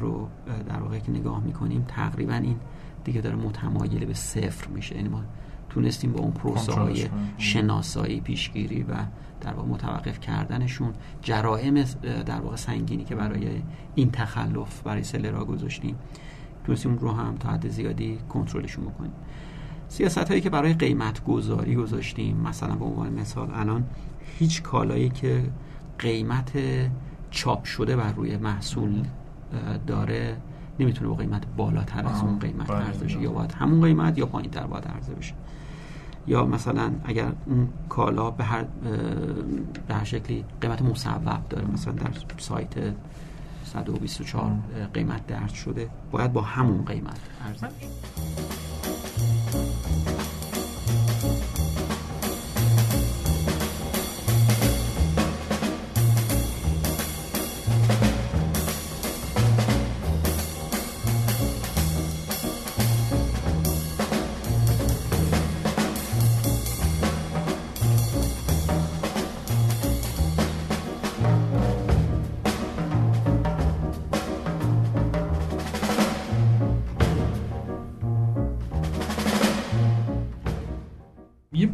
[0.00, 0.28] رو
[0.68, 2.56] در واقع که نگاه می‌کنیم تقریبا این
[3.04, 4.96] دیگه داره متمایل به صفر میشه.
[4.96, 5.22] یعنی ما
[5.70, 7.08] تونستیم با اون پروسه های
[7.38, 8.94] شناسایی پیشگیری و
[9.40, 10.92] در واقع متوقف کردنشون
[11.22, 11.84] جرائم
[12.26, 13.62] در واقع سنگینی که برای
[13.94, 15.96] این تخلف برای سلرا گذاشتیم
[16.64, 19.12] تونستیم رو هم تا حد زیادی کنترلشون بکنیم.
[19.92, 23.84] سیاست هایی که برای قیمت گذاری گذاشتیم مثلا به عنوان مثال الان
[24.38, 25.44] هیچ کالایی که
[25.98, 26.52] قیمت
[27.30, 29.02] چاپ شده بر روی محصول
[29.86, 30.36] داره
[30.80, 33.20] نمی‌تونه با قیمت بالاتر از اون قیمت عرضه بشه.
[33.20, 35.34] یا باید همون قیمت یا پایین تر باید عرضه بشه.
[36.26, 38.64] یا مثلا اگر اون کالا به هر
[39.88, 42.74] به هر شکلی قیمت مصوب داره مثلا در سایت
[43.64, 44.52] 124
[44.94, 48.71] قیمت درج شده باید با همون قیمت عرضه بشه.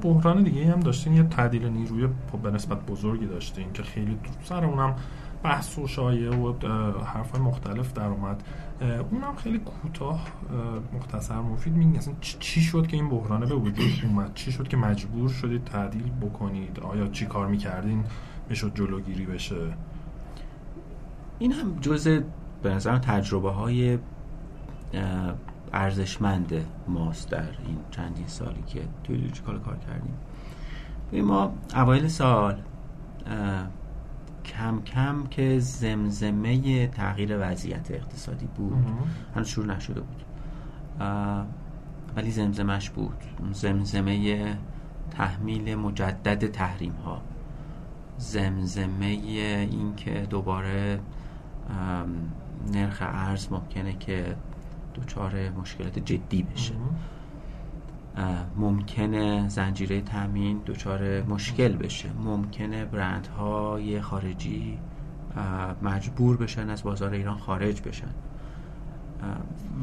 [0.08, 2.08] بحران دیگه هم داشتین یه تعدیل نیروی
[2.42, 4.96] به نسبت بزرگی داشتین که خیلی سر اونم
[5.42, 6.52] بحث و شایعه و
[7.04, 8.42] حرف مختلف در اومد.
[9.10, 10.26] اونم خیلی کوتاه
[10.96, 14.76] مختصر مفید میگن اصلا چی شد که این بحرانه به وجود اومد؟ چی شد که
[14.76, 18.04] مجبور شدید تعدیل بکنید؟ آیا چی کار می‌کردین؟
[18.48, 19.56] می‌شد جلوگیری بشه؟
[21.38, 22.08] این هم جز
[22.62, 23.98] به نظر تجربه های
[25.72, 30.14] ارزشمند ماست در این چندین سالی که توی لوجیکال کار کردیم.
[31.26, 32.62] ما اوایل سال
[34.44, 38.86] کم کم که زمزمه تغییر وضعیت اقتصادی بود.
[39.34, 40.22] هنوز شروع نشده بود.
[42.16, 43.24] ولی زمزمش بود.
[43.52, 44.56] زمزمه
[45.10, 47.22] تحمیل مجدد تحریم ها
[48.18, 51.00] زمزمه این که دوباره
[52.72, 54.36] نرخ ارز ممکنه که
[55.02, 56.74] دچار مشکلات جدی بشه.
[58.56, 62.12] ممکنه زنجیره تامین دچار مشکل بشه.
[62.12, 64.78] ممکنه برندهای خارجی
[65.82, 68.10] مجبور بشن از بازار ایران خارج بشن.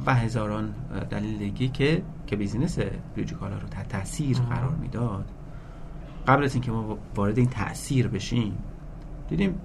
[0.06, 0.74] و هزاران
[1.10, 2.80] دلیل دیگه که که بیزینس
[3.16, 5.32] بیوجیکالا رو تحت تاثیر قرار می‌داد.
[6.28, 8.58] قبل از اینکه ما وارد این تاثیر بشیم
[9.30, 9.56] دیدیم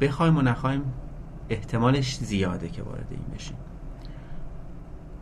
[0.00, 0.82] بخوایم و نخوایم
[1.48, 3.56] احتمالش زیاده که وارد این بشیم.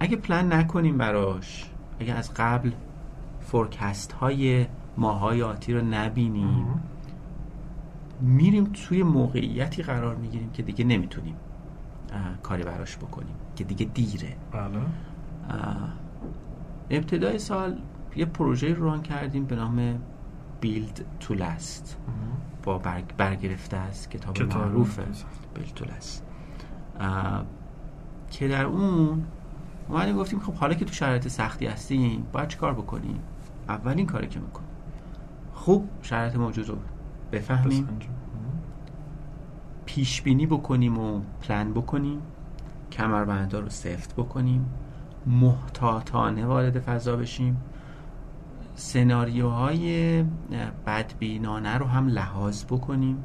[0.02, 2.70] اگه پلان نکنیم براش اگه از قبل
[3.40, 6.82] فورکست های ماهای آتی رو نبینیم
[8.20, 11.36] میریم توی موقعیتی قرار می‌گیریم که دیگه نمی‌تونیم
[12.42, 14.36] کاری براش بکنیم که دیگه دیره.
[14.52, 14.70] بله.
[16.90, 17.78] ابتدای سال
[18.16, 19.98] یه پروژه ران کردیم به نام
[20.60, 21.98] بیلد تو لست
[22.62, 22.78] با
[23.16, 24.98] برگرفته از کتاب, کتاب معروف
[25.54, 26.26] بیلد تو لست
[28.30, 29.24] که در اون
[29.88, 33.20] اومدیم گفتیم خب حالا که تو شرایط سختی هستیم باید چی کار بکنیم؟
[33.68, 34.68] اولین کاری که می‌کنیم.
[35.54, 36.76] خوب شرایط موجود رو
[37.32, 37.88] بفهمیم.
[39.86, 42.20] پیش بینی بکنیم و پلن بکنیم.
[42.92, 44.66] کمربندها رو سفت بکنیم.
[45.26, 47.56] محتاطانه وارد فضا بشیم.
[48.74, 50.24] سناریوهای
[50.86, 53.22] بدبینانه رو هم لحاظ بکنیم.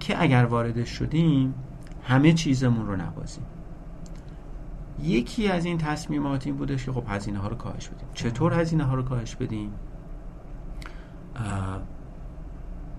[0.00, 1.54] که اگر وارد شدیم
[2.02, 3.44] همه چیزمون رو نبازیم
[5.02, 8.08] یکی از این تصمیمات این بودش که خب هزینه ها رو کاهش بدیم.
[8.14, 9.72] چطور هزینه ها رو کاهش بدیم؟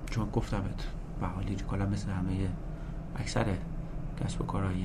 [0.10, 0.88] چون گفتمت
[1.20, 2.50] به حالی کلا مثل همه
[3.16, 3.46] اکثر
[4.24, 4.80] کسب و کارهای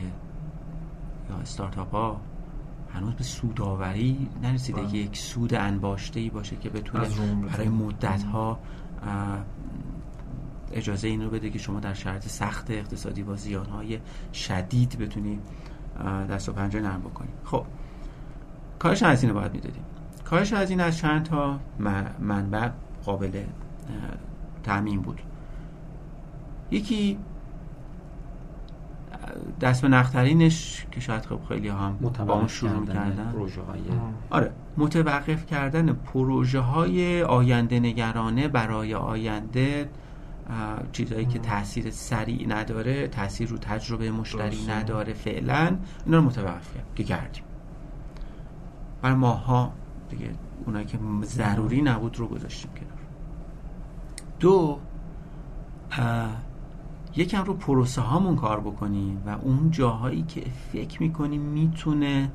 [1.31, 2.21] یا استارتاپ ها
[2.93, 4.97] هنوز به سوداوری نرسیده که بله.
[4.97, 7.09] یک سود انباشته ای باشه که بتونه
[7.53, 8.59] برای مدت ها
[10.73, 13.99] اجازه این رو بده که شما در شرط سخت اقتصادی با زیان های
[14.33, 15.41] شدید بتونید
[16.31, 17.33] دست و پنجه نرم بکنیم.
[17.45, 17.65] خب
[18.79, 19.83] کارش هزینه باید می‌دادیم.
[20.25, 21.59] کارش هزینه از چند تا
[22.21, 22.69] منبع
[23.05, 23.31] قابل
[24.63, 25.21] تعمین بود.
[26.71, 27.19] یکی
[29.61, 33.81] دست به نخترینش که شاید خب خیلی هم با اون شروع کردن پروژه های
[34.31, 39.89] آره متوقف کردن پروژه های آینده نگرانه برای آینده
[40.93, 45.77] چیزهایی که تاثیر سریع نداره تاثیر رو تجربه مشتری نداره فعلا
[46.07, 47.43] اینا رو متوقف که کردیم.
[49.03, 49.73] برای ماها
[50.11, 50.31] دیگه
[50.67, 52.99] اونایی که ضروری نبود رو گذاشتیم کنار.
[54.41, 54.79] دو
[57.17, 60.43] یکم رو پروسه هامون کار بکنیم و اون جاهایی که
[60.73, 62.31] فکر می‌کنیم می‌تونه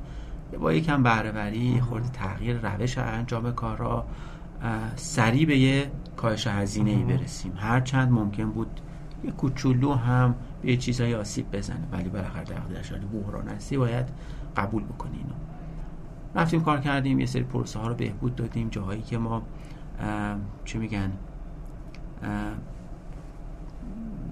[0.60, 4.06] با یکم بهره خورده تغییر روش انجام کارها
[4.96, 7.52] سریع به یه کاهش هزینه ای برسیم.
[7.56, 8.80] هر چند ممکن بود
[9.24, 14.08] یه کوچولو هم به یه چیزهای آسیب بزنه ولی بالاخره در حالی بحران هستی باید
[14.56, 15.34] قبول بکنی اینو.
[16.34, 18.68] رفتیم کار کردیم یه سری پروسه ها رو بهبود دادیم.
[18.68, 19.42] جاهایی که ما
[20.64, 21.12] چه میگن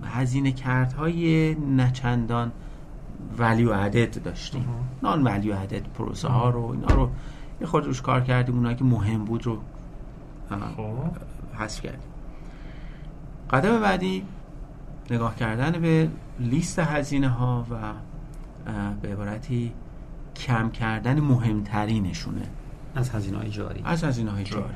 [0.05, 2.53] هزینه کردهای نچندان
[3.39, 4.65] ولیو عدد داشتیم.
[5.03, 7.11] نان ولیو عدد پروسه ها رو اینا رو
[7.61, 8.55] یه خود روش کار کردیم.
[8.55, 9.59] اونایی که مهم بود رو.
[11.61, 12.11] حذف کردیم
[13.51, 14.25] قدم بعدی
[15.11, 16.09] نگاه کردن به
[16.41, 17.77] لیست هزینه ها و
[19.03, 19.73] به عبارتی
[20.37, 22.43] کم کردن مهمترینشونه.
[22.95, 23.83] از هزینه های جاری.
[23.85, 24.75] از هزینه های جاری.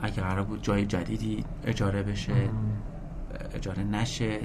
[0.00, 2.50] اگه قرار بود جای جدیدی اجاره بشه
[3.54, 4.40] اجاره نشه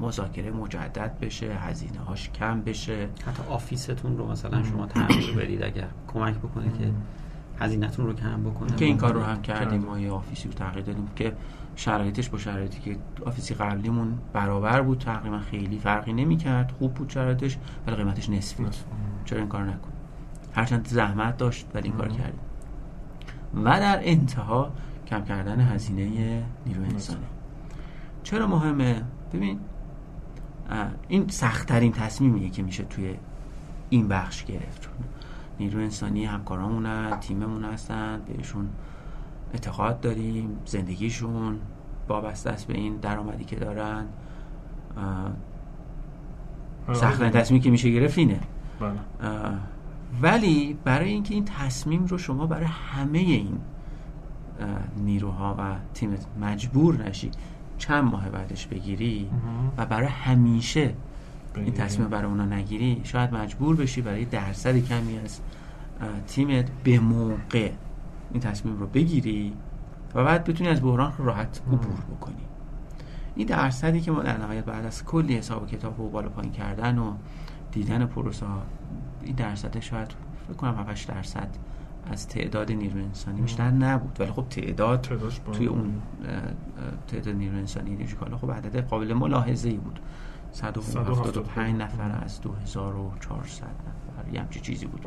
[0.00, 3.08] مذاکره مجدد بشه هزینه هاش کم بشه.
[3.26, 6.92] حتی office تون رو مثلا شما تغییر بدید اگر کمک بکنه که
[7.60, 9.80] هزینهتون رو کم بکنه که این کار رو هم کردیم.
[9.80, 11.32] ما یه office ی رو تغییر دادیم که
[11.76, 16.94] شرایطش با شرایطی که office ی قبلیمون برابر بود تقریبا خیلی فرقی نمی کرد خوب
[16.94, 18.76] بود شرایطش ولی قیمتش نصف بود.
[19.24, 19.92] چرا این کار نکن؟
[20.54, 22.40] هرچند زحمت داشت ولی این کار کردیم.
[23.64, 24.72] و در انتها
[25.06, 27.26] کم کردن هزینه نیرو انسانی
[28.22, 29.02] چرا مهمه؟
[29.32, 29.60] ببین
[31.08, 33.14] این سختترین تصمیمیه که میشه توی
[33.90, 34.88] این بخش گرفت.
[35.60, 38.68] نیرو انسانی همکارامونن تیممون هستن بهشون
[39.52, 41.58] اعتقاد داریم زندگیشون
[42.08, 44.06] وابسته است به این درآمدی که دارن.
[46.92, 48.40] سختترین تصمیمی که میشه گرفت اینه.
[48.80, 48.98] بله.
[50.22, 53.58] ولی برای اینکه این تصمیم رو شما برای همه این
[54.96, 57.30] نیروها و تیمت مجبور نشی
[57.78, 59.30] چند ماه بعدش بگیری
[59.76, 60.94] و برای همیشه
[61.56, 65.40] این تصمیم برای اونا نگیری شاید مجبور بشی برای درصد کمی از
[66.26, 67.70] تیمت به موقع
[68.32, 69.52] این تصمیم رو بگیری
[70.14, 72.34] و بعد بتونی از بحران راحت عبور بکنی.
[73.34, 76.52] این درصدی که ما در نهایت بعد از کلی حساب و کتاب و بالا پایین
[76.52, 77.14] کردن و
[77.72, 78.46] دیدن پروسه
[79.22, 80.14] این درصد شاید
[80.48, 81.48] فکر کنم 7 درصد
[82.10, 84.16] از تعداد نیروی انسانی بیشتر نبود.
[84.20, 85.00] ولی خب تعداد
[85.52, 85.94] توی اون
[87.08, 90.00] تعداد نیروی انسانی دیجیکالا خب عدد قابل ملاحظه ای بود.
[90.52, 94.34] 175 نفر از 2400 نفر.
[94.34, 95.06] یه همچی چیزی بود.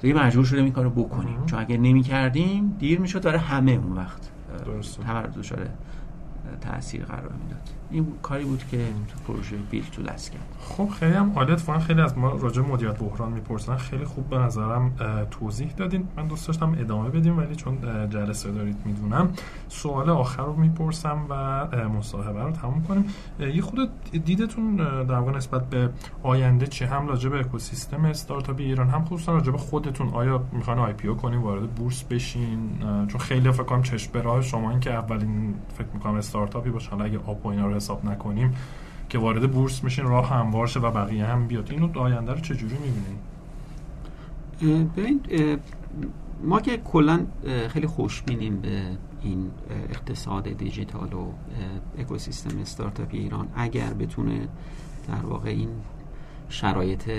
[0.00, 1.46] دیگه مجبور شده این کارو بکنیم.
[1.46, 4.30] چون اگر نمی کردیم دیر می‌شد داره همه اون وقت.
[5.06, 5.70] تمرد شده
[6.60, 7.70] تاثیر قرار می‌داد.
[7.90, 10.56] این کاری بود که تو پروژه بیل تو کرد.
[10.60, 13.76] خب خیلی هم عالیت فان خیلی از ما راجع مدیریت بحران می‌پرسن.
[13.76, 14.92] خیلی خوب به نظرم
[15.30, 16.08] توضیح دادین.
[16.16, 17.78] من دوست داشتم ادامه بدیم ولی چون
[18.10, 19.28] جلسه دارید می‌دونم.
[19.68, 23.04] سوال آخر رو می‌پرسم و مصاحبه رو تموم کنیم.
[23.54, 25.90] یه خود دیدتون در نسبت به
[26.22, 30.08] آینده چه؟ هم راجع به اکوسیستم استارتاپی ایران هم خصوصا راجع به خودتون.
[30.08, 32.70] آیا می‌خوان آی پی او کنین وارد بورس بشین؟
[33.08, 36.90] چون خیلی فکر کنم چشم به راه شما این که اولین فکر می‌کنم استارتاپی باشه.
[36.90, 38.54] حالا اگه آپ و اینا رو حساب نکنیم
[39.08, 41.70] که وارد بورس میشین راه هموار شه و بقیه هم بیاد.
[41.70, 43.18] اینو آینده رو چجوری می‌بینین؟
[44.96, 45.20] ببین
[46.44, 47.26] ما که کلا
[47.68, 48.82] خیلی خوشبینیم به
[49.22, 49.50] این
[49.90, 51.32] اقتصاد دیجیتال و
[51.98, 53.48] اکوسیستم استارتاپ ایران.
[53.56, 54.48] اگر بتونه
[55.08, 55.68] در واقع این
[56.48, 57.10] شرایط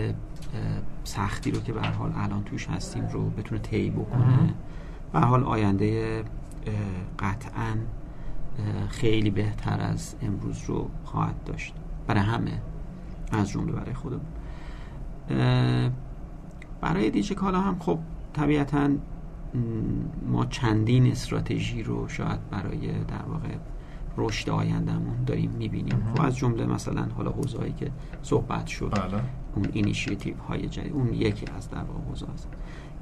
[1.04, 4.54] سختی رو که به حال الان توش هستیم رو بتونه طی بکنه
[5.14, 6.24] به حال آینده
[7.20, 7.76] قطعا
[8.90, 11.74] خیلی بهتر از امروز رو خواهد داشت.
[12.08, 12.62] برای همه
[13.32, 14.22] از جمله برای خودم.
[16.82, 18.00] برای دیجی کالا هم خب
[18.34, 18.90] طبیعتا
[20.28, 23.56] ما چندین استراتژی رو شاید برای در واقع
[24.18, 26.04] رشد آیندهمون داریم می‌بینیم.
[26.16, 27.92] خب از جمله مثلا حالا حوزه‌ای که
[28.22, 29.22] صحبت شد بله.
[29.56, 32.50] اون اینیشیتیو های جدید اون یکی از در واقع حوزه است.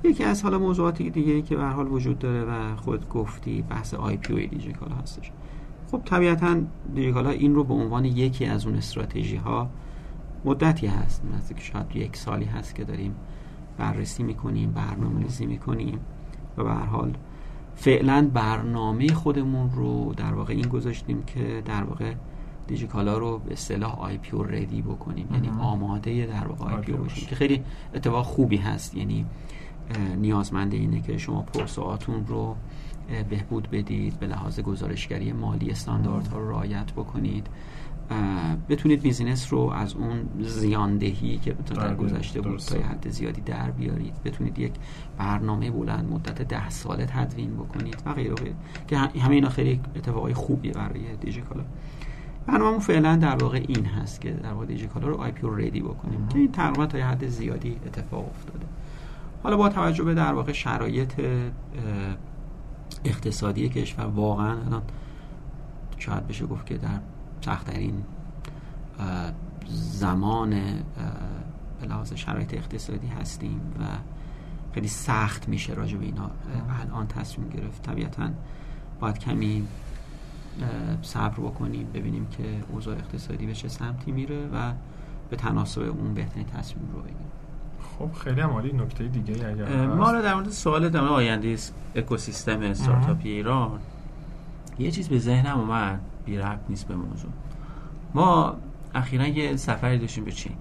[0.06, 3.93] یکی از حالا موضوعات دیگه ای که به حال وجود داره و خود گفتی بحث
[3.93, 5.32] IPO دیجیکالا هستش.
[5.91, 6.62] خب طبیعتا
[6.95, 9.70] دیجیکالا این رو به عنوان یکی از اون استراتژی ها
[10.45, 11.24] مدتی هست.
[11.34, 13.16] نزدیک شاید یک سالی هست که داریم
[13.78, 15.99] بررسی می‌کنیم برنامه ریزی می‌کنیم
[16.58, 17.14] و به هر حال
[17.76, 22.14] فعلا برنامه خودمون رو در واقع این گذاشتیم که در واقع
[22.68, 25.28] دیجیکالا رو به اصطلاح IPO ready بکنیم.
[25.34, 27.64] یعنی آماده در واقع IPO باشیم که خیلی
[27.95, 28.95] اتفاق خوبی هست.
[28.95, 29.26] یعنی
[30.18, 32.56] نیازمند اینه که شما پروسه‌هاتون رو
[33.30, 37.48] بهبود بدید به لحاظ گزارشگری مالی استانداردها رو رعایت بکنید.
[38.70, 44.14] بتونید business رو از اون زیاندهی که در گذشته بود تا حد زیادی در بیارید.
[44.26, 44.72] بتونید یک
[45.18, 48.36] برنامه بلند مدت ده ساله تدوین بکنید و غیره
[48.88, 51.64] که همه اینا خیلی اتفاقای خوبیه برای دیجیکالا
[52.48, 55.82] برنامه فعلا در واقع این هست که در واقع دیجیکالا رو آی پی رو ردی
[55.82, 56.28] بکنیم.
[56.28, 58.66] که این تقریبا تا حد زیادی اتفاق افتاده.
[59.46, 61.22] حالا با توجه به در واقع شرایط
[63.06, 64.82] اقتصادی کشور واقعا الان
[65.98, 67.00] شاید بشه گفت که در
[67.41, 68.04] سختترین
[69.70, 70.50] زمان
[71.82, 73.84] به لحاظ شرایط اقتصادی هستیم و
[74.74, 76.32] خیلی سخت میشه راجع به اینا
[76.82, 77.82] الان تصمیم گرفت.
[77.82, 78.30] طبیعتا
[79.00, 79.68] باید کمی
[81.02, 84.74] صبر بکنیم ببینیم که اوضاع اقتصادی به چه سمتی میره و
[85.30, 87.25] به تناسب اون بهترین تصمیم رو بگیریم.
[88.00, 91.58] خب خیلی عمالی نکته دیگه اگر ما در مورد سوال در آینده
[91.96, 93.80] اکوسیستم استارتاپی ایران.
[94.80, 97.32] یه چیز به ذهنم اومد بی ربط نیست به موضوع.
[98.14, 98.56] ما
[98.96, 100.56] اخیرا یه سفری داشتیم به چین.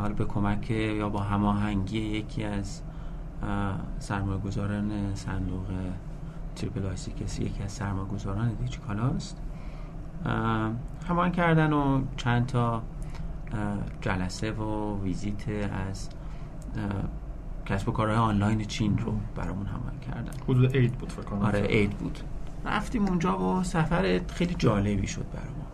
[0.00, 2.80] حالا به کمک یا با هماهنگی یکی از
[3.98, 5.66] سرمایه گذاران صندوق
[6.56, 9.36] تریپل آیسی کسی یکی از سرمایه گذاران دیجیکالاست
[11.08, 12.82] هماهنگ کردن و چند تا
[14.00, 15.48] جلسه و ویزیت
[15.88, 16.08] از
[17.66, 20.32] کسب و کارهای آنلاین چین رو برامون هماهنگ کردن.
[20.48, 21.42] حدود عید بود فکر کنم.
[21.42, 22.18] آره عید بود.
[22.66, 25.66] رفتیم اونجا و سفر خیلی جالبی شد برامون.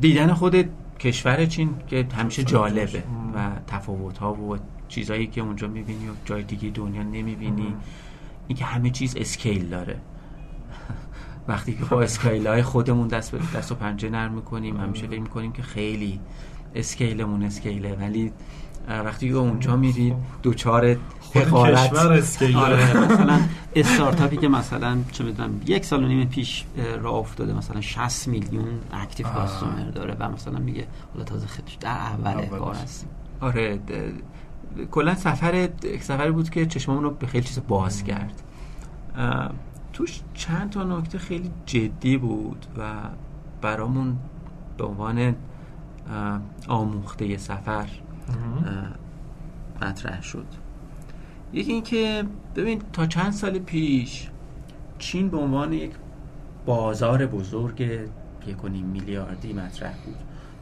[0.00, 0.68] دیدن خود
[0.98, 3.02] کشور چین که همیشه جالبه
[3.34, 4.56] و تفاوت ها و
[4.88, 7.74] چیزهایی که اونجا می‌بینی و جای دیگه دنیا نمی‌بینی.
[8.48, 9.96] این که همه چیز scale داره.
[11.48, 15.20] وقتی که با scale های خودمون دست به دست و پنجه نرم می‌کنیم همیشه فکر
[15.20, 16.20] می‌کنیم که خیلی
[16.74, 17.96] scale مون scale ه.
[18.00, 18.32] ولی
[18.88, 20.96] وقتی که اونجا میری دچار
[21.34, 21.92] حقارت.
[22.56, 23.40] آره مثلا
[23.76, 26.64] استارتاپی که مثلا چه می‌دونم یک سال و نیم پیش
[27.02, 31.90] راه افتاده مثلا 60 میلیون اکتیو کاستومر داره و مثلا میگه حالا تازه خیلی در
[31.90, 33.08] اول کار هستیم.
[33.40, 33.78] آره
[34.90, 35.68] کلا سفر
[36.00, 38.42] سفری بود که چشممون رو به خیلی چیز باز کرد.
[39.98, 42.92] توش چند تا نکته خیلی جدی بود و
[43.62, 44.18] برامون
[44.76, 45.34] به عنوان
[46.68, 47.88] آموخته سفر
[49.82, 50.46] مطرح شد.
[51.52, 52.24] یکی اینکه
[52.56, 54.28] ببین تا چند سال پیش
[54.98, 55.92] چین به عنوان یک
[56.66, 57.80] بازار بزرگ
[58.46, 60.16] یک میلیاردی مطرح بود.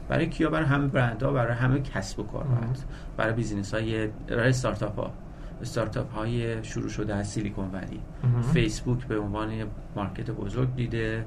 [0.09, 2.85] برای کیا؟ برای همه برندها برای همه کسب و کارها
[3.17, 5.13] برای business های برای استارتاپ ها
[5.61, 7.99] استارتاپ های شروع شده از سیلیکون ولی.
[8.53, 9.51] فیسبوک به عنوان
[9.95, 11.25] market بزرگ دیده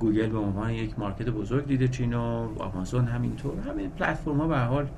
[0.00, 3.60] گوگل به عنوان یک market بزرگ دیده چین و آمازون همینطور.
[3.60, 4.88] همه پلتفرم ها به حال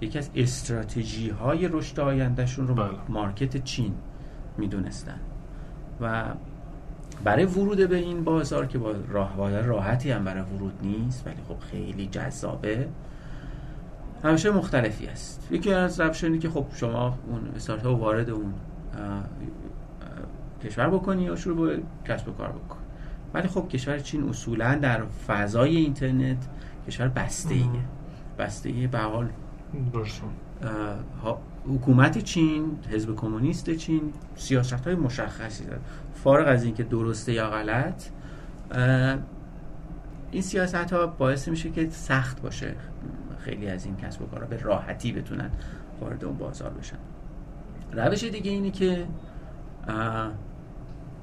[0.00, 2.88] یکی از استراتژی های رشد آیندهشون رو بله.
[3.08, 3.94] مارکت چین
[4.58, 5.20] می‌دونستن.
[6.00, 6.24] و
[7.24, 11.58] برای ورود به این بازار که با راه راحتی هم برای ورود نیست ولی خب
[11.58, 12.88] خیلی جذابه.
[14.22, 18.54] روش مختلفی است یکی از روشانی که خب شما اون استارتاپ وارد اون
[20.64, 22.78] کشور بکنی یا شروع به کسب و کار بکن.
[23.34, 26.48] ولی خب کشور چین اصولا در فضای اینترنت
[26.86, 27.68] کشور بسته ایه
[28.38, 29.28] بسته ایه به حال
[31.68, 35.80] حکومت چین حزب کمونیست چین سیاست های مشخصی داره.
[36.14, 38.04] فارغ از اینکه درسته یا غلط
[40.30, 42.74] این سیاست ها باعث میشه که سخت باشه
[43.38, 45.50] خیلی از این کسب و کارها به راحتی بتونن
[46.00, 46.96] وارد اون بازار بشن.
[47.92, 49.06] روش دیگه اینه که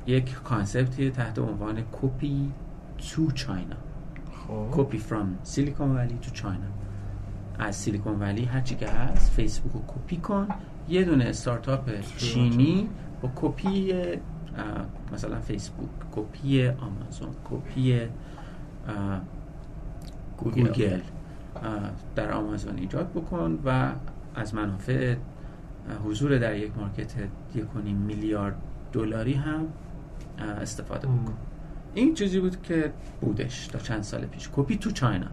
[0.07, 2.52] یک concept ی تحت عنوان کپی
[2.98, 3.76] to China.
[4.72, 6.68] Copy from Silicon Valley to China.
[7.60, 10.48] از سیلیکون ولی هرچی که هست فیسبوک رو کپی کن.
[10.90, 12.90] یه دونه استارتاپ چینی
[13.22, 13.94] با کپی
[15.14, 18.02] مثلا فیسبوک کپی آمازون کپی
[20.38, 20.99] گوگل.
[22.16, 23.91] در آمازون ایجاد بکن و
[24.36, 25.16] از منافع
[26.06, 27.14] حضور در یک market
[27.56, 28.56] یک میلیارد
[28.94, 29.68] دلاری هم
[30.40, 31.34] استفاده بکن.
[31.94, 34.49] این چیزی بود که بودش تا چند سال پیش.
[34.56, 35.28] کپی تو چاینا.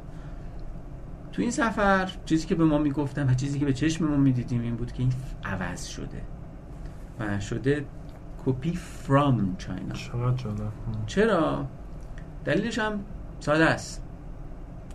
[1.32, 4.60] تو این سفر چیزی که به ما می‌گفتن و چیزی که به چشم ما می‌دیدیم
[4.60, 5.12] این بود که این
[5.44, 6.22] عوض شده
[7.20, 7.84] و شده
[8.46, 9.94] کپی فرام چاینا.
[11.06, 11.66] چرا؟
[12.44, 13.00] دلیلش هم
[13.42, 14.02] ساده است.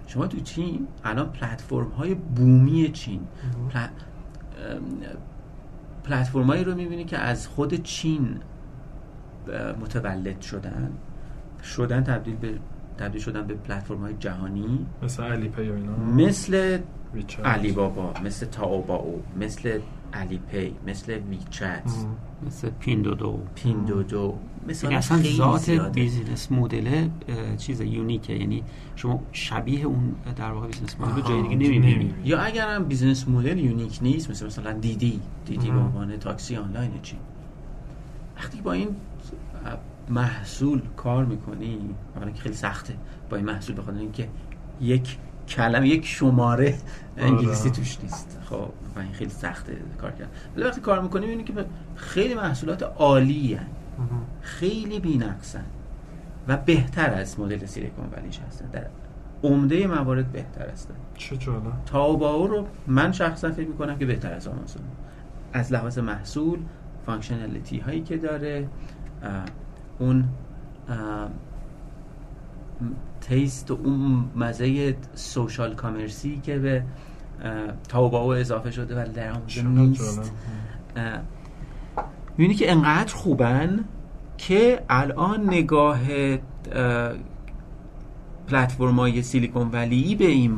[0.08, 3.22] شما تو چین الان پلتفرم های بومی چین
[6.04, 8.40] پلتفرم هایی رو می‌بینی که از خود چین
[9.82, 10.92] متولد شدن.
[11.64, 12.60] شدن تبدیل به
[12.98, 14.86] تبدیل شدن به پلتفرم های جهانی.
[15.04, 15.98] مثل Alipay اینا.
[15.98, 16.80] مثل
[17.44, 19.80] علی بابا مثل Taobao مثل
[20.14, 21.92] Alipay مثل WeChat
[22.48, 23.40] مثل Pinduoduo.
[23.56, 24.38] Pinduoduo.
[24.68, 27.08] مثل یعنی اصلا ذات business model
[27.58, 28.34] چیز unique ه.
[28.34, 28.64] یعنی
[28.96, 33.60] شما شبیه اون در واقع business model جای دیگه نمی‌بینید یا اگر هم business model
[33.60, 37.16] unique نیست مثل مثلا DiDi دیدی به عنوان تاکسی آنلاین چی؟
[38.38, 38.88] وقتی با این
[40.10, 41.80] محصول کار می‌کنی
[42.16, 42.94] اولا که خیلی سخته
[43.30, 44.28] با این محصول بخاطر اینکه
[44.82, 45.18] یک
[45.48, 46.78] کلمه یک شماره
[47.18, 47.78] انگلیسی آره.
[47.78, 48.40] توش نیست.
[48.50, 51.54] خب و این خیلی سخته کار کرد ولی وقتی کار می‌کنی می‌بینی که
[51.96, 53.68] خیلی محصولات عالی هن.
[54.42, 55.66] خیلی بی‌نقصن
[56.48, 58.70] و بهتر از مدل سیلیکون ولیش هستن.
[58.70, 58.88] در
[59.44, 60.94] عمده موارد بهتر هستن.
[61.16, 64.84] چه جالب تاوباو رو من شخصا فکر می‌کنم که بهتر از آمازون.
[65.54, 66.60] از لحاظ محصول
[67.06, 68.68] functionality هایی که داره
[70.00, 70.26] اون
[73.22, 76.84] taste و اون مزه social commerce ی که به
[77.90, 80.32] Taobao اضافه شده ولی در اونجا نیست.
[82.38, 83.86] می‌بینی که انقدر خوبن
[84.38, 86.00] که الان نگاه
[88.48, 90.58] پلتفرم های سیلیکون ولی به این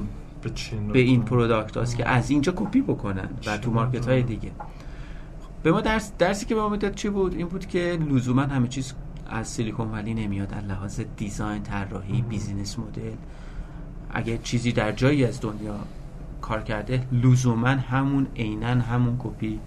[0.93, 4.51] به, این product هاست که از اینجا کپی بکنن و تو market های دیگه.
[5.64, 8.68] به ما درس درسی که به ما می‌داد چی بود؟ این بود که لزوما همه
[8.68, 8.93] چیز
[9.27, 10.53] از سیلیکون ولی نمیاد.
[10.53, 13.15] از لحاظ design طراحی business model.
[14.11, 15.76] اگه چیزی در جایی از دنیا
[16.41, 19.60] کار کرده لزوما همون عینا همون کپی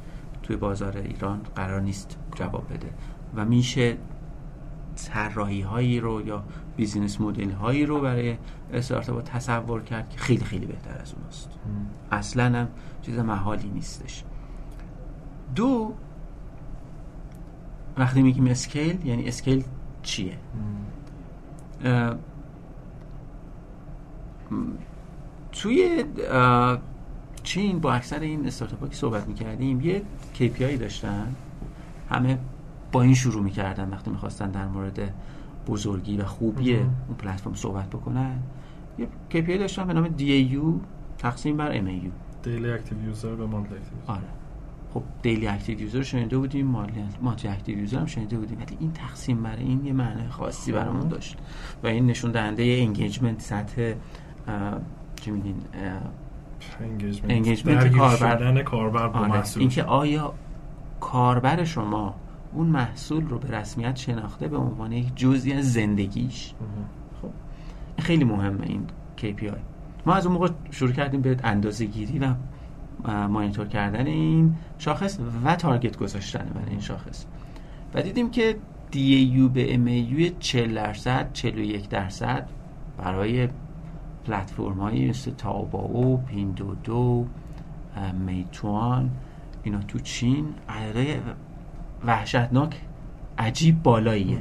[0.43, 2.90] توی بازار ایران قرار نیست جواب بده.
[3.35, 3.97] و میشه
[4.97, 6.44] طراحی هایی رو یا
[6.76, 8.36] business model هایی رو برای
[8.73, 11.51] استارتاپ تصور کرد که خیلی خیلی بهتر از اوناست.
[12.10, 12.69] اصلا هم
[13.02, 14.24] چیز محالی نیستش.
[15.55, 15.94] دو
[17.98, 19.64] وقتی میگیم scale یعنی scale
[20.02, 20.39] چیه؟
[25.52, 26.05] توی
[27.43, 30.02] چین با اکثر این استارتاپ که صحبت می‌کردیم یه
[30.34, 31.34] KPI داشتن.
[32.10, 32.38] همه
[32.92, 35.14] با این شروع می‌کردن وقتی می‌خواستن در مورد
[35.66, 38.38] بزرگی و خوبی اون پلتفرم صحبت بکنن.
[38.98, 40.86] یه KPI داشتن به نام DAU
[41.18, 42.09] تقسیم بر MAU
[42.44, 44.22] Daily Active User به Monthly Active آره.
[44.94, 46.66] خب daily active user شنیده بودیم
[47.22, 48.59] monthly active user هم شنیده بودیم.
[48.59, 51.38] ولی این تقسیم برای این یه معنی خاصی برامون داشت.
[51.82, 53.94] و این نشون دهنده engagement سطح
[55.16, 55.56] چی میگین
[57.28, 58.62] انگیجمنت کاربر.
[58.62, 59.28] کاربر با آره.
[59.28, 59.60] محصول.
[59.60, 60.34] اینکه آیا
[61.01, 62.14] کاربر شما
[62.52, 66.55] اون محصول رو به رسمیت شناخته به عنوان یک جزئی از زندگیش؟
[67.22, 67.30] خب.
[67.98, 68.86] خیلی مهمه این
[69.18, 69.56] KPI
[70.06, 72.34] ما از اون موقع شروع کردیم به اندازه گیری و
[73.28, 77.26] مانیتور کردن این شاخص و تارگت گذاشتن برای این شاخص.
[77.94, 78.56] و دیدیم که
[78.93, 82.48] DAU به MAU 40 درصد 41 درصد
[82.98, 83.48] برای
[84.26, 87.26] پلتفرم های مثل تاوباو پیندودو
[88.26, 89.10] می‌توان
[89.62, 91.20] اینا تو چین عدد
[92.06, 92.80] وحشتناک
[93.38, 94.38] عجیب بالاییه.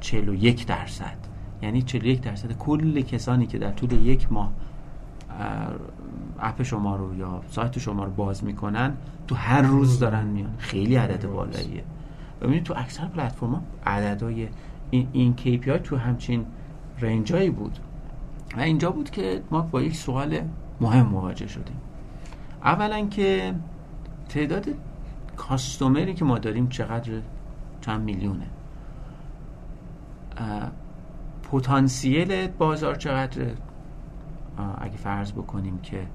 [0.00, 1.16] 41 درصد.
[1.62, 4.52] یعنی 41 درصد کل کسانی که در طول یک ماه
[6.40, 8.92] اپ شما رو یا سایت شما رو باز می‌کنن
[9.26, 10.54] تو هر روز دارن میان.
[10.58, 11.84] خیلی عدد بالاییه.
[12.40, 14.48] ببینید تو اکثر پلتفرم ها عددهای
[14.90, 16.46] این, این KPI تو همچین
[17.00, 17.78] رنجایی بود.
[18.56, 20.40] و اینجا بود که ما با یک سوال
[20.80, 21.76] مهم مواجه شدیم.
[22.64, 23.54] اولا که
[24.28, 24.68] تعداد
[25.36, 27.12] کاستومری که ما داریم چقدر
[27.80, 28.46] چند میلیونه؟
[31.42, 33.46] پتانسیل بازار چقدر
[34.78, 36.06] اگه فرض بکنیم که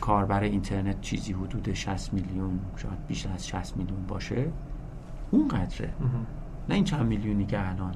[0.00, 4.48] کاربر اینترنت چیزی حدود 60 میلیون شاید بیشتر از 60 میلیون باشه
[5.30, 5.92] اون قدره
[6.68, 7.94] نه این چند میلیونی که الان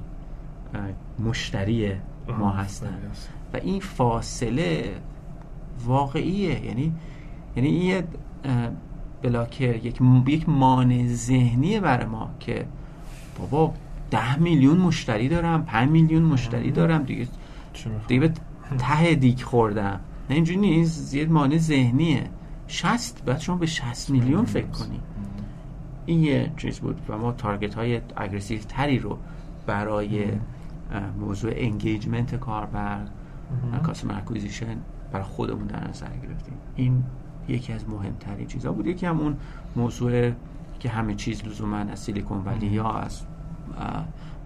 [1.19, 1.95] مشتری
[2.27, 2.97] ما هستن.
[3.53, 4.95] و این فاصله
[5.85, 6.65] واقعیه.
[6.65, 6.93] یعنی
[7.55, 8.03] یعنی این یه
[9.21, 12.65] بلاکر یک یک مانع ذهنیه برای ما که
[13.39, 13.73] بابا
[14.11, 17.27] ده میلیون مشتری دارم 5 میلیون مشتری دارم دیگه
[18.07, 18.33] دیگه
[18.79, 19.99] ته دیک خوردم.
[20.29, 21.13] نه اینجوری نیست.
[21.13, 22.29] یه مانع ذهنیه.
[22.67, 24.99] 60 بعد شما به 60 میلیون فکر کنی.
[26.05, 29.17] این یه چیز بود و ما target های aggressive تری رو
[29.65, 30.25] برای
[31.19, 33.05] موضوع engagement کاربر
[33.83, 34.77] customer acquisition
[35.11, 36.53] برای خودمون در نظر گرفتیم.
[36.75, 37.03] این
[37.47, 38.87] یکی از مهمترین چیزها بود.
[38.87, 39.37] یکی هم اون
[39.75, 40.31] موضوع
[40.79, 43.21] که همه چیز لزوما از سیلیکون ولی یا از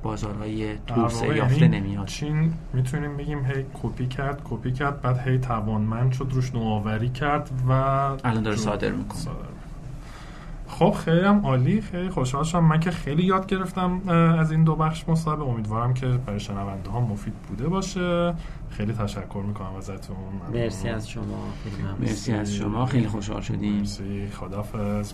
[0.04, 2.06] بازارهای توسعه یعنی یافته نمیاد.
[2.06, 7.52] چین می‌تونیم بگیم؟ هی کپی کرد کپی کرد بعد هی توانمند شد روش نوآوری کرد
[7.70, 9.22] و الان داره صادر می‌کنه.
[10.68, 12.64] خب خیلی هم عالی خیلی خوشحال شدم.
[12.64, 15.44] من که خیلی یاد گرفتم از این دو بخش مصاحبه.
[15.44, 18.34] امیدوارم که برای شنونده ها مفید بوده باشه.
[18.70, 20.16] خیلی تشکر می‌کنم ازتون.
[20.54, 21.24] مرسی از شما.
[21.64, 22.86] خیلی مرسی از شما.
[22.86, 23.78] خیلی خوشحال شدیم.
[23.78, 24.28] مرسی.
[24.28, 25.14] خدافظ